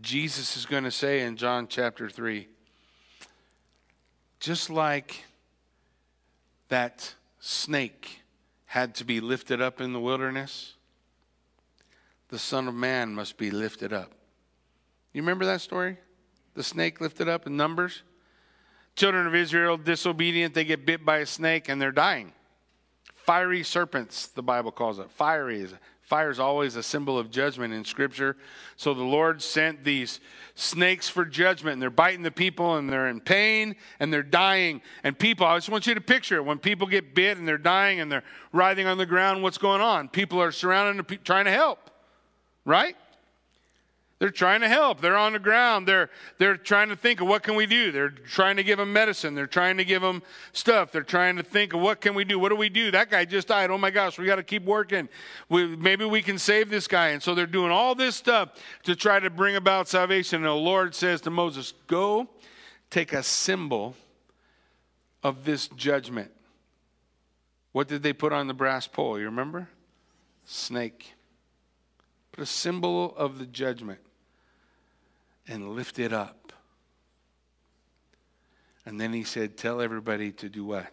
[0.00, 2.48] Jesus is going to say in John chapter 3
[4.38, 5.24] just like
[6.68, 8.20] that snake
[8.66, 10.74] had to be lifted up in the wilderness,
[12.28, 14.15] the Son of Man must be lifted up.
[15.16, 15.96] You remember that story?
[16.52, 18.02] The snake lifted up in Numbers?
[18.96, 22.34] Children of Israel, disobedient, they get bit by a snake and they're dying.
[23.14, 25.10] Fiery serpents, the Bible calls it.
[25.10, 25.66] Fiery
[26.02, 28.36] Fire is always a symbol of judgment in Scripture.
[28.76, 30.20] So the Lord sent these
[30.54, 34.82] snakes for judgment, and they're biting the people, and they're in pain, and they're dying.
[35.02, 36.44] And people, I just want you to picture it.
[36.44, 39.80] When people get bit and they're dying and they're writhing on the ground, what's going
[39.80, 40.08] on?
[40.10, 41.90] People are surrounding, trying to help,
[42.66, 42.96] right?
[44.18, 45.02] They're trying to help.
[45.02, 45.86] They're on the ground.
[45.86, 47.92] They're, they're trying to think of what can we do.
[47.92, 49.34] They're trying to give them medicine.
[49.34, 50.90] They're trying to give them stuff.
[50.90, 52.38] They're trying to think of what can we do.
[52.38, 52.90] What do we do?
[52.90, 53.70] That guy just died.
[53.70, 55.10] Oh my gosh, we got to keep working.
[55.50, 57.08] We, maybe we can save this guy.
[57.08, 60.36] And so they're doing all this stuff to try to bring about salvation.
[60.36, 62.26] And the Lord says to Moses, go
[62.88, 63.96] take a symbol
[65.22, 66.30] of this judgment.
[67.72, 69.18] What did they put on the brass pole?
[69.18, 69.68] You remember?
[70.46, 71.12] Snake.
[72.32, 73.98] Put a symbol of the judgment
[75.48, 76.52] and lift it up.
[78.84, 80.86] And then he said, Tell everybody to do what?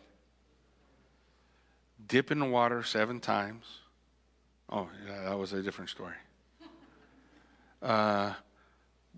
[2.07, 3.65] Dip in the water seven times.
[4.69, 6.15] Oh, yeah, that was a different story.
[7.81, 8.33] Uh,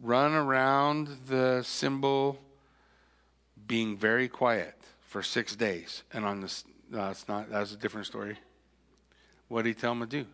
[0.01, 2.39] run around the symbol
[3.67, 6.01] being very quiet for six days.
[6.11, 8.37] And on this, no, not, that's a different story.
[9.49, 10.25] What did he tell him to do?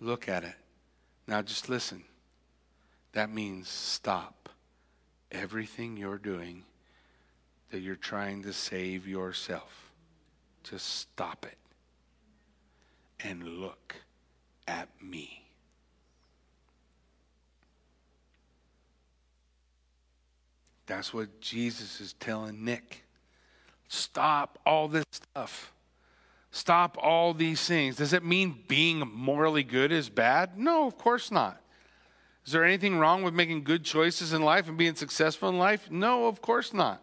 [0.00, 0.54] Look at it.
[1.28, 2.02] Now just listen.
[3.12, 4.48] That means stop.
[5.32, 6.64] everything you're doing
[7.70, 9.92] that you're trying to save yourself.
[10.64, 11.58] Just stop it
[13.24, 13.96] and look
[14.66, 15.46] at me.
[20.86, 23.04] That's what Jesus is telling Nick.
[23.88, 25.72] Stop all this stuff.
[26.50, 27.96] Stop all these things.
[27.96, 30.58] Does it mean being morally good is bad?
[30.58, 31.62] No, of course not.
[32.50, 35.88] Is there anything wrong with making good choices in life and being successful in life?
[35.88, 37.00] No, of course not.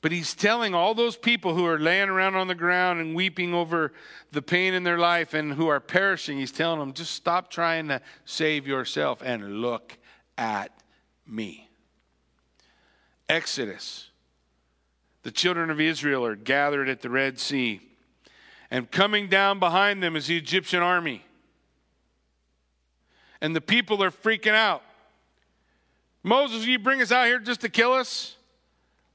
[0.00, 3.52] But he's telling all those people who are laying around on the ground and weeping
[3.52, 3.94] over
[4.30, 7.88] the pain in their life and who are perishing, he's telling them, just stop trying
[7.88, 9.98] to save yourself and look
[10.38, 10.70] at
[11.26, 11.68] me.
[13.28, 14.10] Exodus.
[15.24, 17.80] The children of Israel are gathered at the Red Sea,
[18.70, 21.24] and coming down behind them is the Egyptian army.
[23.42, 24.82] And the people are freaking out.
[26.22, 28.36] Moses, you bring us out here just to kill us?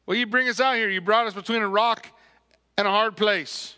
[0.05, 0.89] Well, you bring us out here.
[0.89, 2.11] You brought us between a rock
[2.77, 3.75] and a hard place.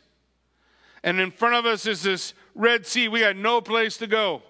[1.03, 3.07] And in front of us is this Red Sea.
[3.07, 4.41] We got no place to go.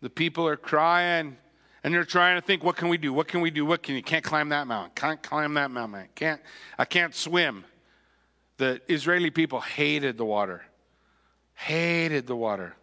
[0.00, 1.36] The people are crying
[1.82, 3.12] and they're trying to think, what can we do?
[3.12, 3.66] What can we do?
[3.66, 4.92] What can you can't climb that mountain?
[4.94, 6.06] Can't climb that mountain.
[6.14, 6.40] Can't
[6.78, 7.64] I can't swim.
[8.58, 10.64] The Israeli people hated the water.
[11.54, 12.76] Hated the water.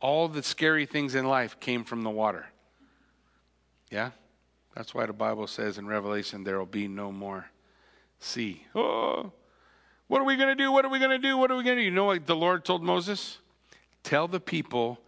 [0.00, 2.46] All the scary things in life came from the water.
[3.90, 4.10] Yeah?
[4.74, 7.46] That's why the Bible says in Revelation there will be no more
[8.20, 8.64] sea.
[8.74, 9.32] Oh,
[10.08, 10.70] what are we going to do?
[10.70, 11.36] What are we going to do?
[11.36, 11.86] What are we going to do?
[11.86, 13.38] You know what the Lord told Moses?
[14.02, 14.98] Tell the people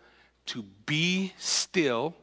[0.47, 2.15] to be still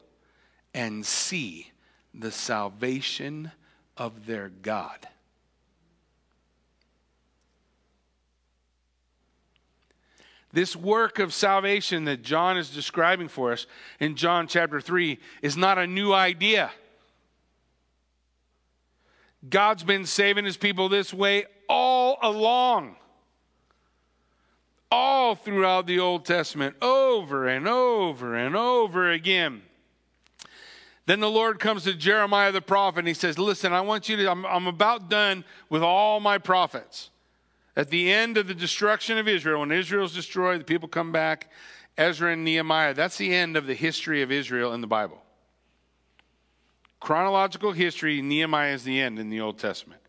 [0.74, 1.70] and see
[2.12, 3.52] the salvation
[3.96, 5.08] of their God.
[10.56, 13.66] This work of salvation that John is describing for us
[14.00, 16.70] in John chapter 3 is not a new idea.
[19.46, 22.96] God's been saving his people this way all along.
[24.90, 29.60] All throughout the Old Testament, over and over and over again.
[31.04, 34.16] Then the Lord comes to Jeremiah the prophet and he says, Listen, I want you
[34.16, 37.10] to, I'm, I'm about done with all my prophets.
[37.76, 41.50] At the end of the destruction of Israel, when Israel's destroyed, the people come back,
[41.98, 45.22] Ezra and Nehemiah, that's the end of the history of Israel in the Bible
[47.06, 50.00] chronological history, Nehemiah is the end in the Old Testament.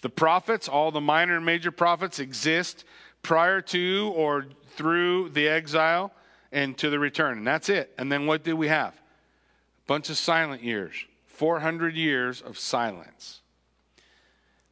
[0.00, 2.86] The prophets, all the minor and major prophets, exist
[3.20, 6.10] prior to or through the exile
[6.52, 7.36] and to the return.
[7.36, 7.92] And that's it.
[7.98, 8.94] And then what do we have?
[8.94, 10.94] A bunch of silent years,
[11.26, 13.39] 400 years of silence.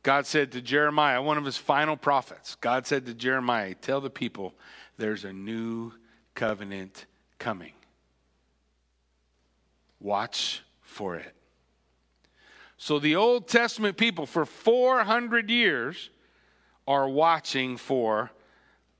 [0.09, 4.09] God said to Jeremiah, one of his final prophets, God said to Jeremiah, Tell the
[4.09, 4.55] people
[4.97, 5.93] there's a new
[6.35, 7.05] covenant
[7.39, 7.75] coming.
[10.01, 11.35] Watch for it.
[12.79, 16.09] So the Old Testament people for 400 years
[16.87, 18.31] are watching for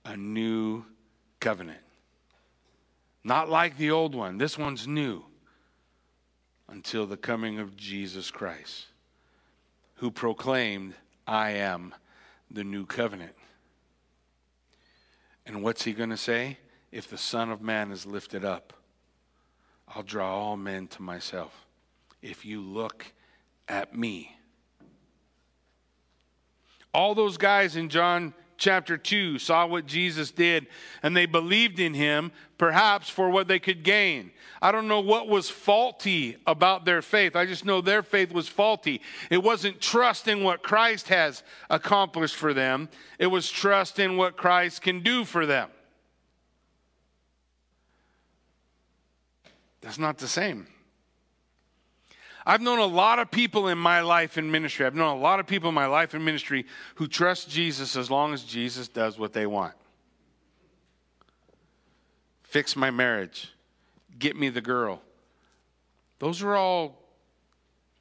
[0.05, 0.85] a new
[1.41, 1.81] covenant.
[3.25, 5.25] Not like the old one, this one's new
[6.69, 8.89] until the coming of Jesus Christ,
[9.99, 10.95] who proclaimed,
[11.27, 11.95] I am
[12.51, 13.35] the new covenant.
[15.45, 16.59] And what's he going to say?
[16.91, 18.73] If the Son of Man is lifted up,
[19.89, 21.67] I'll draw all men to myself
[22.23, 23.13] if you look
[23.69, 24.37] at me.
[26.95, 30.67] All those guys in John chapter 2 saw what Jesus did
[31.03, 34.31] and they believed in him, perhaps for what they could gain.
[34.61, 37.37] I don't know what was faulty about their faith.
[37.37, 39.01] I just know their faith was faulty.
[39.31, 44.37] It wasn't trust in what Christ has accomplished for them, it was trust in what
[44.37, 45.71] Christ can do for them.
[49.81, 50.67] That's not the same.
[52.49, 54.87] I've known a lot of people in my life in ministry.
[54.87, 58.11] I've known a lot of people in my life in ministry who trust Jesus as
[58.11, 59.75] long as Jesus does what they want.
[62.45, 63.53] Fix my marriage.
[64.19, 65.03] Get me the girl.
[66.21, 67.03] Those are all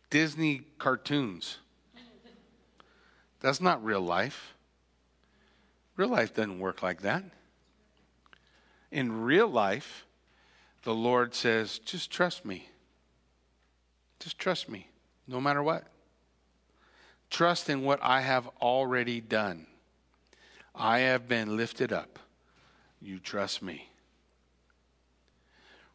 [0.09, 1.57] Disney cartoons.
[3.41, 4.55] That's not real life.
[5.97, 7.25] Real life doesn't work like that.
[8.93, 10.05] In real life,
[10.83, 12.69] the Lord says, just trust me.
[14.19, 14.89] Just trust me,
[15.27, 15.83] no matter what.
[17.29, 19.67] Trust in what I have already done.
[20.73, 22.19] I have been lifted up.
[23.01, 23.89] You trust me.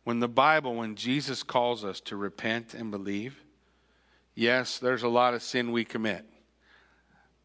[0.05, 3.41] When the Bible, when Jesus calls us to repent and believe,
[4.35, 6.25] yes, there's a lot of sin we commit.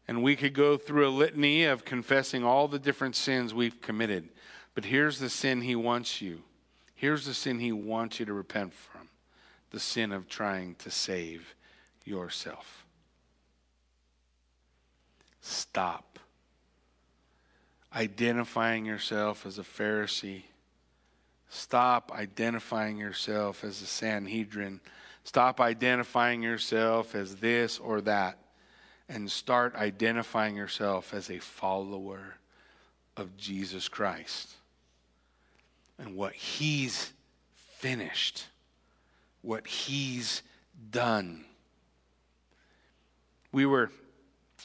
[0.08, 4.28] And we could go through a litany of confessing all the different sins we've committed.
[4.74, 6.42] But here's the sin he wants you.
[6.94, 8.97] Here's the sin he wants you to repent from
[9.70, 11.54] the sin of trying to save
[12.04, 12.86] yourself.
[15.40, 16.18] Stop
[17.94, 20.42] identifying yourself as a Pharisee.
[21.48, 24.80] Stop identifying yourself as a Sanhedrin.
[25.24, 28.38] Stop identifying yourself as this or that.
[29.08, 32.36] And start identifying yourself as a follower
[33.16, 34.50] of Jesus Christ
[35.98, 37.12] and what He's
[37.78, 38.46] finished,
[39.42, 40.42] what He's
[40.90, 41.44] done.
[43.52, 43.90] We were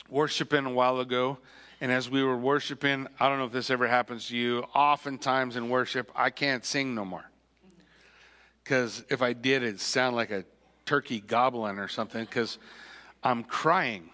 [0.09, 1.37] worshiping a while ago,
[1.79, 5.55] and as we were worshiping, I don't know if this ever happens to you, oftentimes
[5.55, 7.25] in worship, I can't sing no more.
[8.63, 10.45] Because if I did, it'd sound like a
[10.85, 12.57] turkey gobbling or something, because
[13.23, 14.09] I'm crying.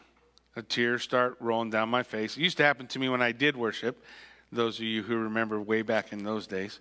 [0.55, 2.35] A tear start rolling down my face.
[2.35, 4.03] It used to happen to me when I did worship,
[4.51, 6.79] those of you who remember way back in those days.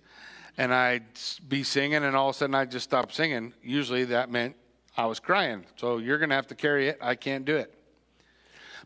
[0.57, 1.05] And I'd
[1.47, 3.53] be singing, and all of a sudden I'd just stop singing.
[3.63, 4.55] Usually that meant
[4.97, 5.65] I was crying.
[5.77, 6.97] So you're going to have to carry it.
[7.01, 7.73] I can't do it.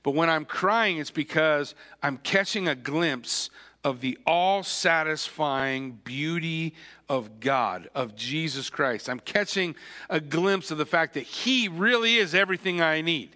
[0.04, 3.50] But when I'm crying, it's because I'm catching a glimpse
[3.84, 6.74] of the all satisfying beauty
[7.10, 9.10] of God, of Jesus Christ.
[9.10, 9.76] I'm catching
[10.10, 13.36] a glimpse of the fact that He really is everything I need.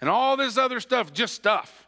[0.00, 1.83] And all this other stuff, just stuff.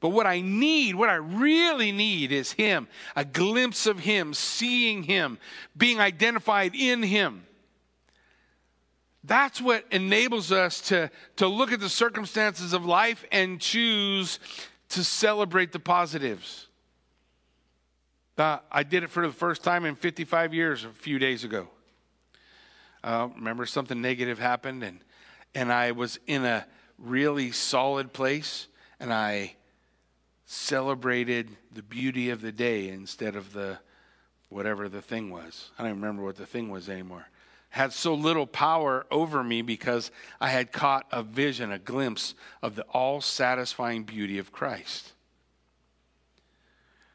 [0.00, 5.02] But what I need, what I really need is Him, a glimpse of Him, seeing
[5.02, 5.38] Him,
[5.76, 7.46] being identified in Him.
[9.22, 14.38] That's what enables us to, to look at the circumstances of life and choose
[14.90, 16.66] to celebrate the positives.
[18.38, 21.68] Uh, I did it for the first time in 55 years a few days ago.
[23.04, 25.00] Uh, remember, something negative happened, and,
[25.54, 26.66] and I was in a
[26.98, 28.66] really solid place,
[28.98, 29.56] and I
[30.50, 33.78] celebrated the beauty of the day instead of the
[34.48, 35.70] whatever the thing was.
[35.78, 37.26] I don't remember what the thing was anymore
[37.70, 42.74] had so little power over me because I had caught a vision, a glimpse of
[42.74, 45.12] the all satisfying beauty of Christ.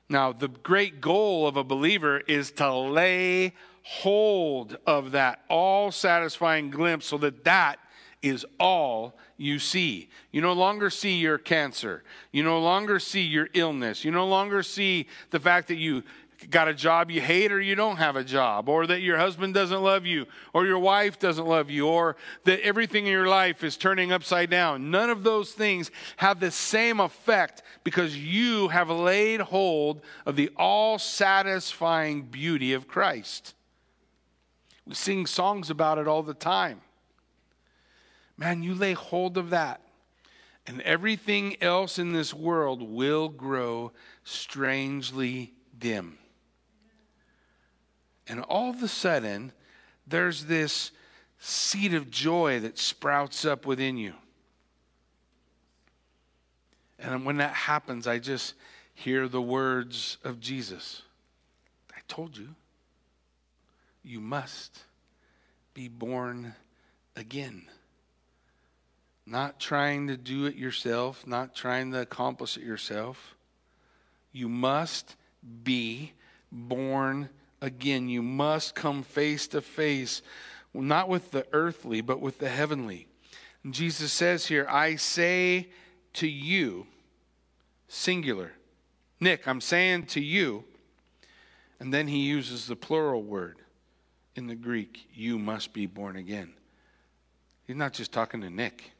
[0.07, 6.69] Now, the great goal of a believer is to lay hold of that all satisfying
[6.69, 7.79] glimpse so that that
[8.25, 10.09] is all you see.
[10.31, 12.03] You no longer see your cancer.
[12.31, 14.03] You no longer see your illness.
[14.03, 16.03] You no longer see the fact that you
[16.49, 19.53] got a job you hate or you don't have a job, or that your husband
[19.53, 23.63] doesn't love you, or your wife doesn't love you, or that everything in your life
[23.63, 24.91] is turning upside down.
[24.91, 30.49] None of those things have the same effect because you have laid hold of the
[30.57, 33.53] all satisfying beauty of Christ.
[34.85, 36.81] We sing songs about it all the time.
[38.37, 39.81] Man, you lay hold of that,
[40.67, 43.91] and everything else in this world will grow
[44.23, 46.17] strangely dim.
[48.27, 49.51] And all of a sudden,
[50.07, 50.91] there's this
[51.39, 54.13] seed of joy that sprouts up within you.
[56.97, 58.55] And when that happens, I just
[58.93, 61.01] hear the words of Jesus
[61.91, 62.49] I told you,
[64.03, 64.83] you must
[65.73, 66.53] be born
[67.15, 67.67] again.
[69.25, 73.35] Not trying to do it yourself, not trying to accomplish it yourself.
[74.31, 75.15] You must
[75.63, 76.13] be
[76.51, 77.29] born
[77.61, 78.07] again.
[78.07, 80.21] You must come face to face,
[80.73, 83.07] not with the earthly, but with the heavenly.
[83.63, 85.69] And Jesus says here, I say
[86.13, 86.85] to you,
[87.87, 88.51] singular.
[89.19, 90.65] Nick, I'm saying to you.
[91.79, 93.57] And then he uses the plural word
[94.35, 96.53] in the Greek, you must be born again.
[97.65, 98.91] He's not just talking to Nick,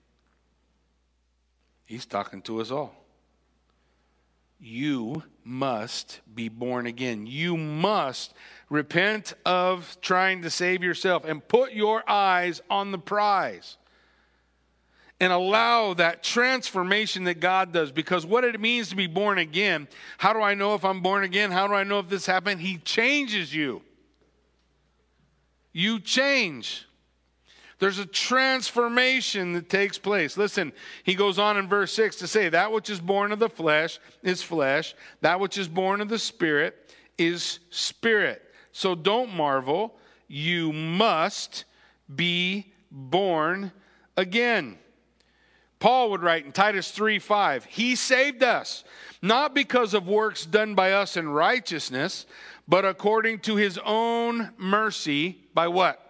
[1.86, 3.06] he's talking to us all
[4.60, 7.28] you must be born again.
[7.28, 8.34] You must
[8.70, 13.78] repent of trying to save yourself and put your eyes on the prize
[15.20, 17.92] and allow that transformation that God does.
[17.92, 21.24] Because what it means to be born again, how do I know if I'm born
[21.24, 21.52] again?
[21.52, 22.60] How do I know if this happened?
[22.62, 23.82] He changes you.
[25.72, 26.88] You change.
[27.86, 30.38] There's a transformation that takes place.
[30.38, 30.74] Listen,
[31.04, 34.00] he goes on in verse 6 to say, That which is born of the flesh
[34.24, 38.42] is flesh, that which is born of the spirit is spirit.
[38.72, 41.66] So don't marvel, you must
[42.16, 43.72] be born
[44.18, 44.80] again.
[45.78, 48.84] Paul would write in Titus 3 5, He saved us,
[49.22, 52.26] not because of works done by us in righteousness,
[52.68, 56.05] but according to his own mercy, by what?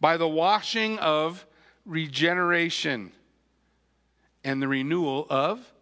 [0.00, 1.46] By the washing of
[1.86, 3.12] regeneration
[4.42, 5.72] and the renewal of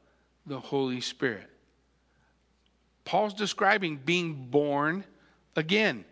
[0.47, 1.49] the Holy Spirit.
[3.05, 5.05] Paul's describing being born
[5.57, 6.05] again.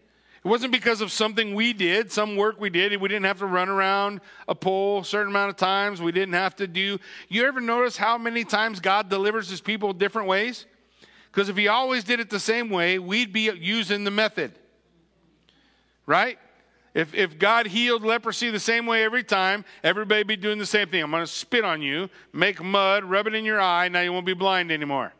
[0.43, 2.99] It wasn't because of something we did, some work we did.
[2.99, 6.01] We didn't have to run around a pole a certain amount of times.
[6.01, 6.99] We didn't have to do.
[7.29, 10.65] You ever notice how many times God delivers his people different ways?
[11.31, 14.53] Because if he always did it the same way, we'd be using the method.
[16.07, 16.39] Right?
[16.93, 20.89] If, if God healed leprosy the same way every time, everybody be doing the same
[20.89, 21.03] thing.
[21.03, 24.13] I'm going to spit on you, make mud, rub it in your eye, now you
[24.13, 25.13] won't be blind anymore.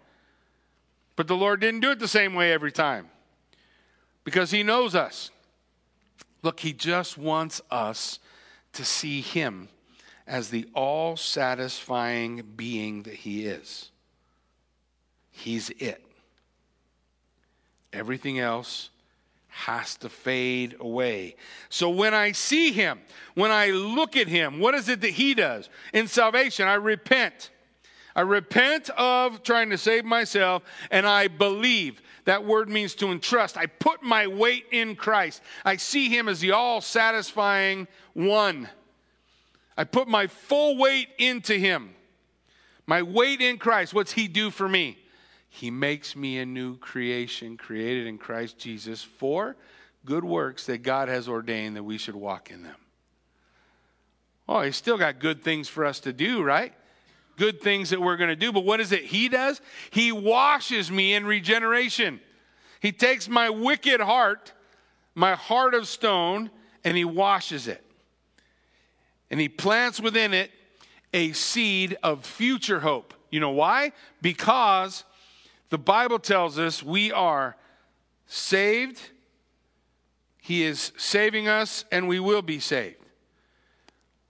[1.15, 3.09] But the Lord didn't do it the same way every time
[4.25, 5.31] because He knows us.
[6.43, 8.19] Look, He just wants us
[8.73, 9.69] to see Him
[10.27, 13.91] as the all satisfying being that He is.
[15.31, 16.05] He's it.
[17.93, 18.91] Everything else
[19.61, 21.37] has to fade away.
[21.69, 22.99] So when I see Him,
[23.35, 25.69] when I look at Him, what is it that He does?
[25.93, 27.51] In salvation, I repent.
[28.17, 32.01] I repent of trying to save myself and I believe.
[32.25, 33.57] That word means to entrust.
[33.59, 35.43] I put my weight in Christ.
[35.65, 38.69] I see him as the all satisfying one.
[39.77, 41.95] I put my full weight into him.
[42.87, 43.95] My weight in Christ.
[43.95, 44.99] What's he do for me?
[45.51, 49.57] He makes me a new creation created in Christ Jesus for
[50.07, 52.77] good works that God has ordained that we should walk in them.
[54.49, 56.73] Oh, he's still got good things for us to do, right?
[57.41, 58.53] good things that we're going to do.
[58.53, 59.63] But what is it he does?
[59.89, 62.21] He washes me in regeneration.
[62.81, 64.53] He takes my wicked heart,
[65.15, 66.51] my heart of stone,
[66.85, 67.83] and he washes it.
[69.31, 70.51] And he plants within it
[71.15, 73.15] a seed of future hope.
[73.31, 73.93] You know why?
[74.21, 75.05] Because
[75.71, 77.57] the Bible tells us we are
[78.27, 79.01] saved,
[80.39, 82.97] he is saving us, and we will be saved.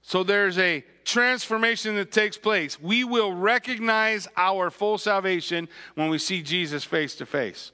[0.03, 2.80] So there's a transformation that takes place.
[2.80, 7.72] We will recognize our full salvation when we see Jesus face to face.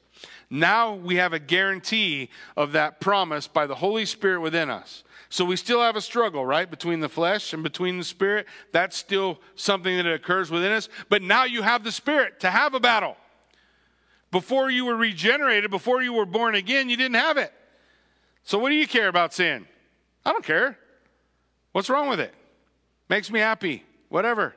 [0.48, 5.02] Now we have a guarantee of that promise by the Holy Spirit within us.
[5.28, 8.46] So we still have a struggle, right, between the flesh and between the spirit.
[8.70, 10.88] That's still something that occurs within us.
[11.08, 13.16] But now you have the spirit to have a battle.
[14.30, 17.52] Before you were regenerated, before you were born again, you didn't have it.
[18.42, 19.66] So what do you care about sin?
[20.24, 20.78] I don't care.
[21.72, 22.34] What's wrong with it?
[23.08, 24.54] Makes me happy, whatever.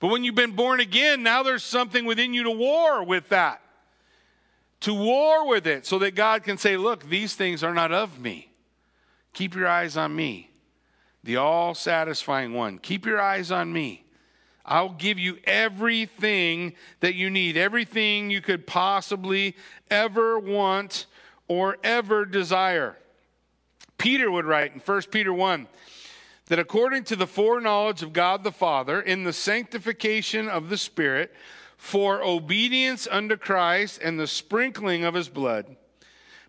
[0.00, 3.60] But when you've been born again, now there's something within you to war with that.
[4.80, 8.18] To war with it so that God can say, Look, these things are not of
[8.20, 8.50] me.
[9.32, 10.50] Keep your eyes on me,
[11.22, 12.78] the all satisfying one.
[12.78, 14.03] Keep your eyes on me.
[14.64, 19.56] I'll give you everything that you need, everything you could possibly
[19.90, 21.06] ever want
[21.48, 22.96] or ever desire.
[23.98, 25.68] Peter would write in 1 Peter 1
[26.46, 31.32] that according to the foreknowledge of God the Father, in the sanctification of the Spirit,
[31.76, 35.76] for obedience unto Christ and the sprinkling of his blood,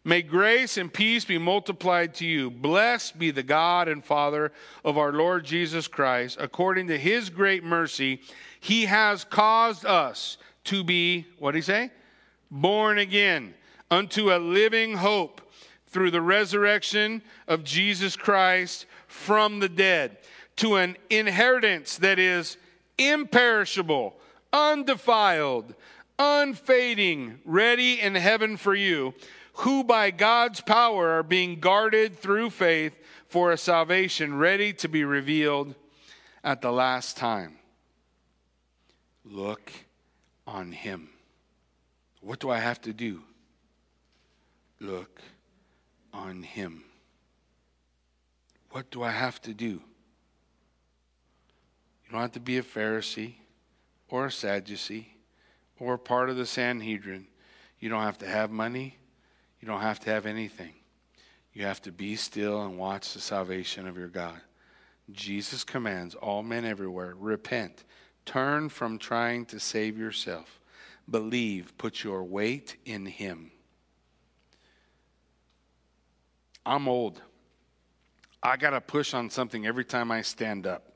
[0.06, 2.50] may grace and peace be multiplied to you.
[2.50, 4.54] Blessed be the God and Father
[4.86, 6.38] of our Lord Jesus Christ.
[6.40, 8.22] According to his great mercy,
[8.60, 11.92] he has caused us to be, what did he say?
[12.52, 13.56] Born again
[13.90, 15.42] unto a living hope
[15.88, 20.18] through the resurrection of Jesus Christ from the dead
[20.58, 22.58] to an inheritance that is
[22.98, 24.16] imperishable,
[24.54, 25.74] undefiled,
[26.20, 29.14] unfading, ready in heaven for you,
[29.56, 32.94] who by God's power are being guarded through faith
[33.28, 35.76] for a salvation ready to be revealed
[36.44, 37.58] at the last time.
[39.24, 39.72] Look
[40.46, 41.10] on him.
[42.22, 43.22] What do I have to do?
[44.80, 45.22] Look
[46.14, 46.84] on him.
[48.72, 49.82] What do I have to do?
[52.06, 53.36] You don't have to be a Pharisee
[54.10, 55.16] or a Sadducee
[55.80, 57.28] or part of the Sanhedrin.
[57.80, 58.98] You don't have to have money.
[59.66, 60.74] You don't have to have anything.
[61.52, 64.40] You have to be still and watch the salvation of your God.
[65.12, 67.84] Jesus commands all men everywhere repent,
[68.28, 70.60] turn from trying to save yourself,
[71.10, 73.50] believe, put your weight in Him.
[76.64, 77.20] I'm old.
[78.44, 80.94] I got to push on something every time I stand up.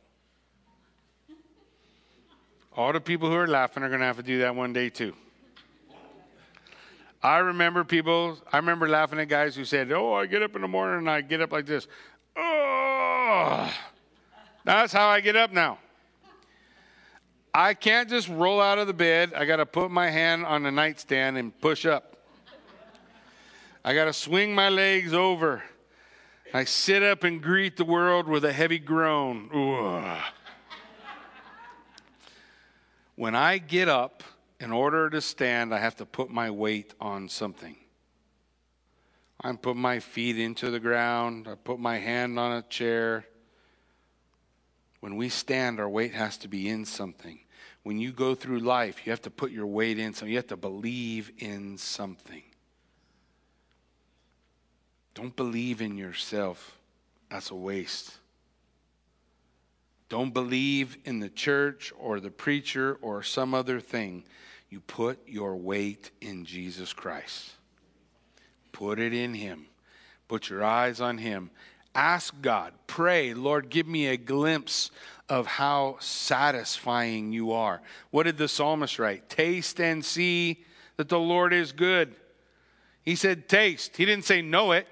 [2.78, 4.92] All the people who are laughing are going to have to do that one day
[4.92, 5.16] too.
[7.22, 10.62] I remember people, I remember laughing at guys who said, Oh, I get up in
[10.62, 11.88] the morning and I get up like this.
[12.38, 13.74] Oh,
[14.64, 15.80] that's how I get up now.
[17.54, 19.34] I can't just roll out of the bed.
[19.34, 22.16] I got to put my hand on the nightstand and push up.
[23.84, 25.64] I got to swing my legs over.
[26.54, 29.50] I sit up and greet the world with a heavy groan.
[29.54, 30.24] Ugh.
[33.16, 34.24] When I get up,
[34.60, 37.76] in order to stand, I have to put my weight on something.
[39.42, 41.48] I put my feet into the ground.
[41.48, 43.26] I put my hand on a chair.
[45.00, 47.40] When we stand, our weight has to be in something.
[47.84, 50.30] When you go through life, you have to put your weight in something.
[50.30, 52.44] You have to believe in something.
[55.14, 56.78] Don't believe in yourself.
[57.30, 58.19] That's a waste.
[60.10, 64.24] Don't believe in the church or the preacher or some other thing.
[64.70, 67.52] You put your weight in Jesus Christ.
[68.72, 69.68] Put it in Him.
[70.28, 71.52] Put your eyes on Him.
[71.94, 72.74] Ask God.
[72.88, 74.92] Pray, Lord, give me a glimpse
[75.28, 77.82] of how satisfying you are.
[78.10, 79.30] What did the psalmist write?
[79.30, 80.64] Taste and see
[80.98, 82.16] that the Lord is good.
[83.04, 83.96] He said, taste.
[83.96, 84.88] He didn't say know it.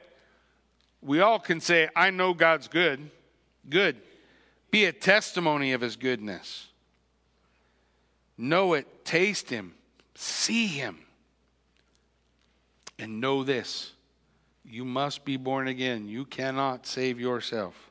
[1.01, 3.09] We all can say, I know God's good.
[3.70, 3.97] Good.
[4.72, 6.68] Be a testimony of his goodness.
[8.38, 9.74] Know it, taste him,
[10.15, 10.99] see him.
[12.99, 13.93] And know this
[14.70, 16.07] you must be born again.
[16.09, 17.89] You cannot save yourself.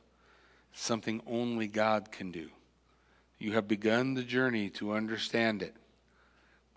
[0.73, 2.49] Something only God can do.
[3.39, 5.75] You have begun the journey to understand it.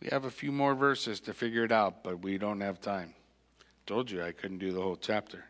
[0.01, 3.15] We have a few more verses to figure it out, but we don't have time.
[3.87, 5.45] Told you I couldn't do the whole chapter.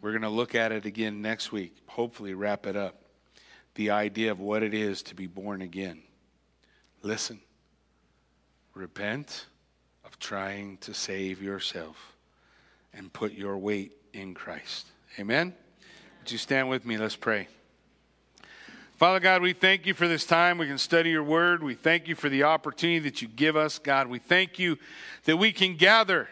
[0.00, 3.03] We're going to look at it again next week, hopefully, wrap it up.
[3.74, 6.02] The idea of what it is to be born again.
[7.02, 7.40] Listen,
[8.74, 9.46] repent
[10.04, 12.14] of trying to save yourself
[12.92, 14.86] and put your weight in Christ.
[15.18, 15.54] Amen?
[16.20, 16.96] Would you stand with me?
[16.96, 17.48] Let's pray.
[18.96, 20.56] Father God, we thank you for this time.
[20.56, 21.62] We can study your word.
[21.62, 24.06] We thank you for the opportunity that you give us, God.
[24.06, 24.78] We thank you
[25.24, 26.28] that we can gather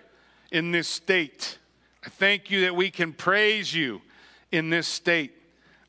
[0.53, 1.59] in this state
[2.05, 4.03] I thank you that we can praise you
[4.51, 5.33] in this state.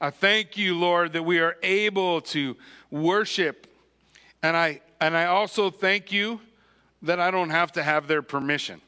[0.03, 2.57] I thank you, Lord, that we are able to
[2.91, 3.67] worship.
[4.43, 6.41] And I, and I also thank you
[7.03, 8.81] that I don't have to have their permission.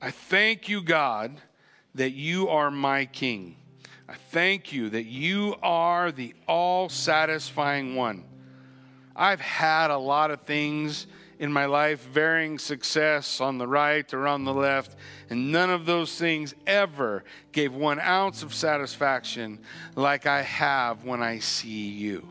[0.00, 1.40] I thank you, God,
[1.94, 3.54] that you are my King.
[4.08, 8.24] I thank you that you are the all satisfying one.
[9.14, 11.06] I've had a lot of things
[11.42, 14.94] in my life, varying success on the right or on the left,
[15.28, 19.58] and none of those things ever gave one ounce of satisfaction
[19.96, 22.28] like I have when I see you,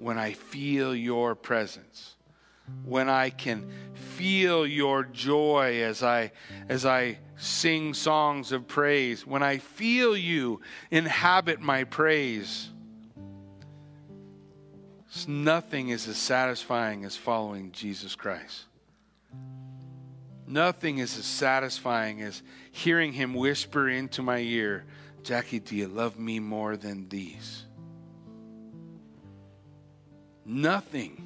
[0.00, 2.16] when I feel your presence.
[2.84, 6.32] When I can feel your joy as I
[6.68, 10.60] as I sing songs of praise, when I feel you
[10.90, 12.68] inhabit my praise,
[15.26, 18.64] Nothing is as satisfying as following Jesus Christ.
[20.46, 22.42] Nothing is as satisfying as
[22.72, 24.84] hearing him whisper into my ear,
[25.22, 27.64] Jackie, do you love me more than these?
[30.44, 31.22] Nothing,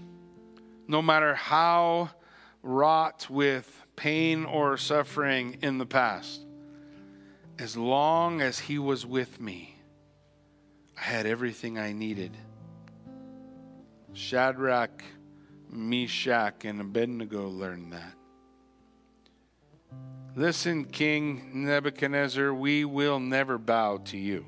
[0.89, 2.11] no matter how
[2.63, 6.41] wrought with pain or suffering in the past,
[7.59, 9.77] as long as he was with me,
[10.97, 12.37] I had everything I needed.
[14.15, 15.03] Shadrach,
[15.71, 18.15] Meshach, and Abednego learned that.
[20.35, 24.47] Listen, King Nebuchadnezzar, we will never bow to you.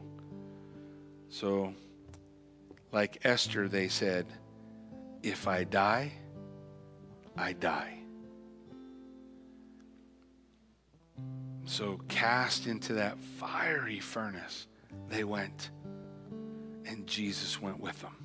[1.28, 1.74] So,
[2.90, 4.26] like Esther, they said,
[5.22, 6.12] If I die,
[7.36, 7.98] I die.
[11.66, 14.66] So, cast into that fiery furnace,
[15.08, 15.70] they went,
[16.86, 18.23] and Jesus went with them.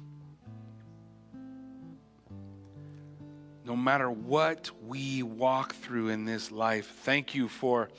[3.69, 6.87] No matter what we walk through in this life.
[7.03, 7.89] Thank you for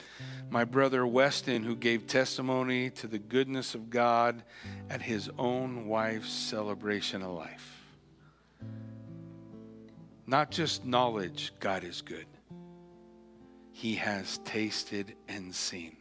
[0.51, 4.43] my brother Weston, who gave testimony to the goodness of God
[4.91, 7.85] at his own wife's celebration of life.
[10.27, 12.27] Not just knowledge, God is good,
[13.71, 15.97] he has tasted and seen.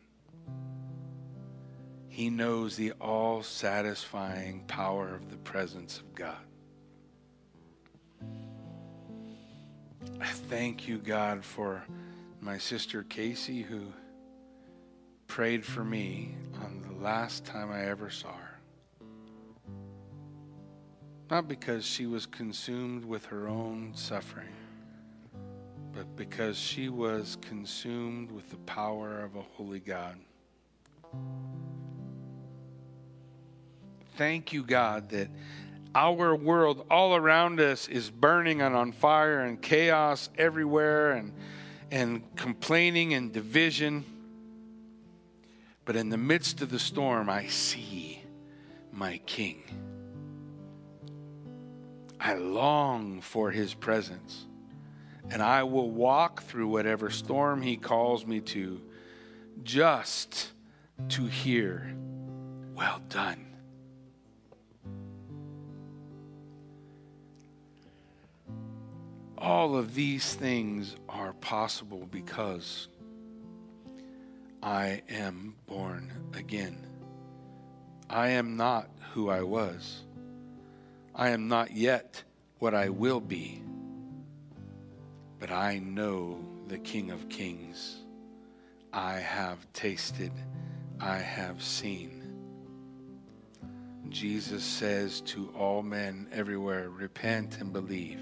[2.07, 6.48] He knows the all satisfying power of the presence of God.
[10.21, 11.83] I thank you, God, for
[12.41, 13.81] my sister Casey who
[15.27, 18.59] prayed for me on the last time I ever saw her.
[21.29, 24.55] Not because she was consumed with her own suffering,
[25.93, 30.17] but because she was consumed with the power of a holy God.
[34.17, 35.29] Thank you, God, that
[35.95, 41.33] our world all around us is burning and on fire and chaos everywhere and,
[41.91, 44.05] and complaining and division.
[45.85, 48.21] But in the midst of the storm, I see
[48.91, 49.63] my King.
[52.19, 54.45] I long for his presence.
[55.31, 58.81] And I will walk through whatever storm he calls me to
[59.63, 60.51] just
[61.09, 61.95] to hear,
[62.75, 63.48] Well done.
[69.39, 72.89] All of these things are possible because
[74.61, 76.85] I am born again.
[78.09, 80.03] I am not who I was.
[81.15, 82.21] I am not yet
[82.57, 83.63] what I will be.
[85.39, 86.37] But I know
[86.67, 87.95] the King of Kings.
[88.91, 90.33] I have tasted,
[90.99, 92.19] I have seen.
[94.09, 98.19] Jesus says to all men everywhere, Repent and believe,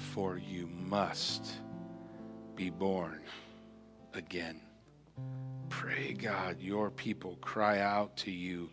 [0.00, 1.52] for you must
[2.56, 3.20] be born
[4.14, 4.60] again.
[5.68, 8.70] Pray, God, your people cry out to you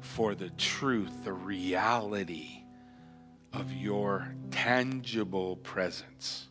[0.00, 2.64] for the truth, the reality
[3.52, 6.48] of your tangible presence.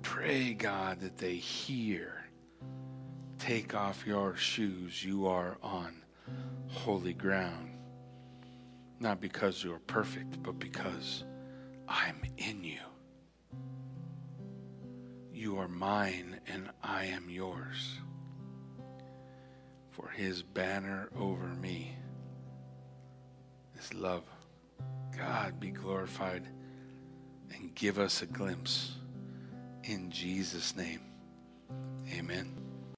[0.00, 2.24] Pray, God, that they hear.
[3.38, 5.04] Take off your shoes.
[5.04, 6.02] You are on
[6.68, 7.76] holy ground.
[9.00, 11.24] Not because you're perfect, but because
[11.92, 12.78] I'm in you.
[15.30, 17.98] You are mine and I am yours.
[19.90, 21.94] For his banner over me
[23.78, 24.24] is love.
[25.16, 26.48] God be glorified
[27.54, 28.92] and give us a glimpse.
[29.84, 31.02] In Jesus' name,
[32.10, 32.61] amen.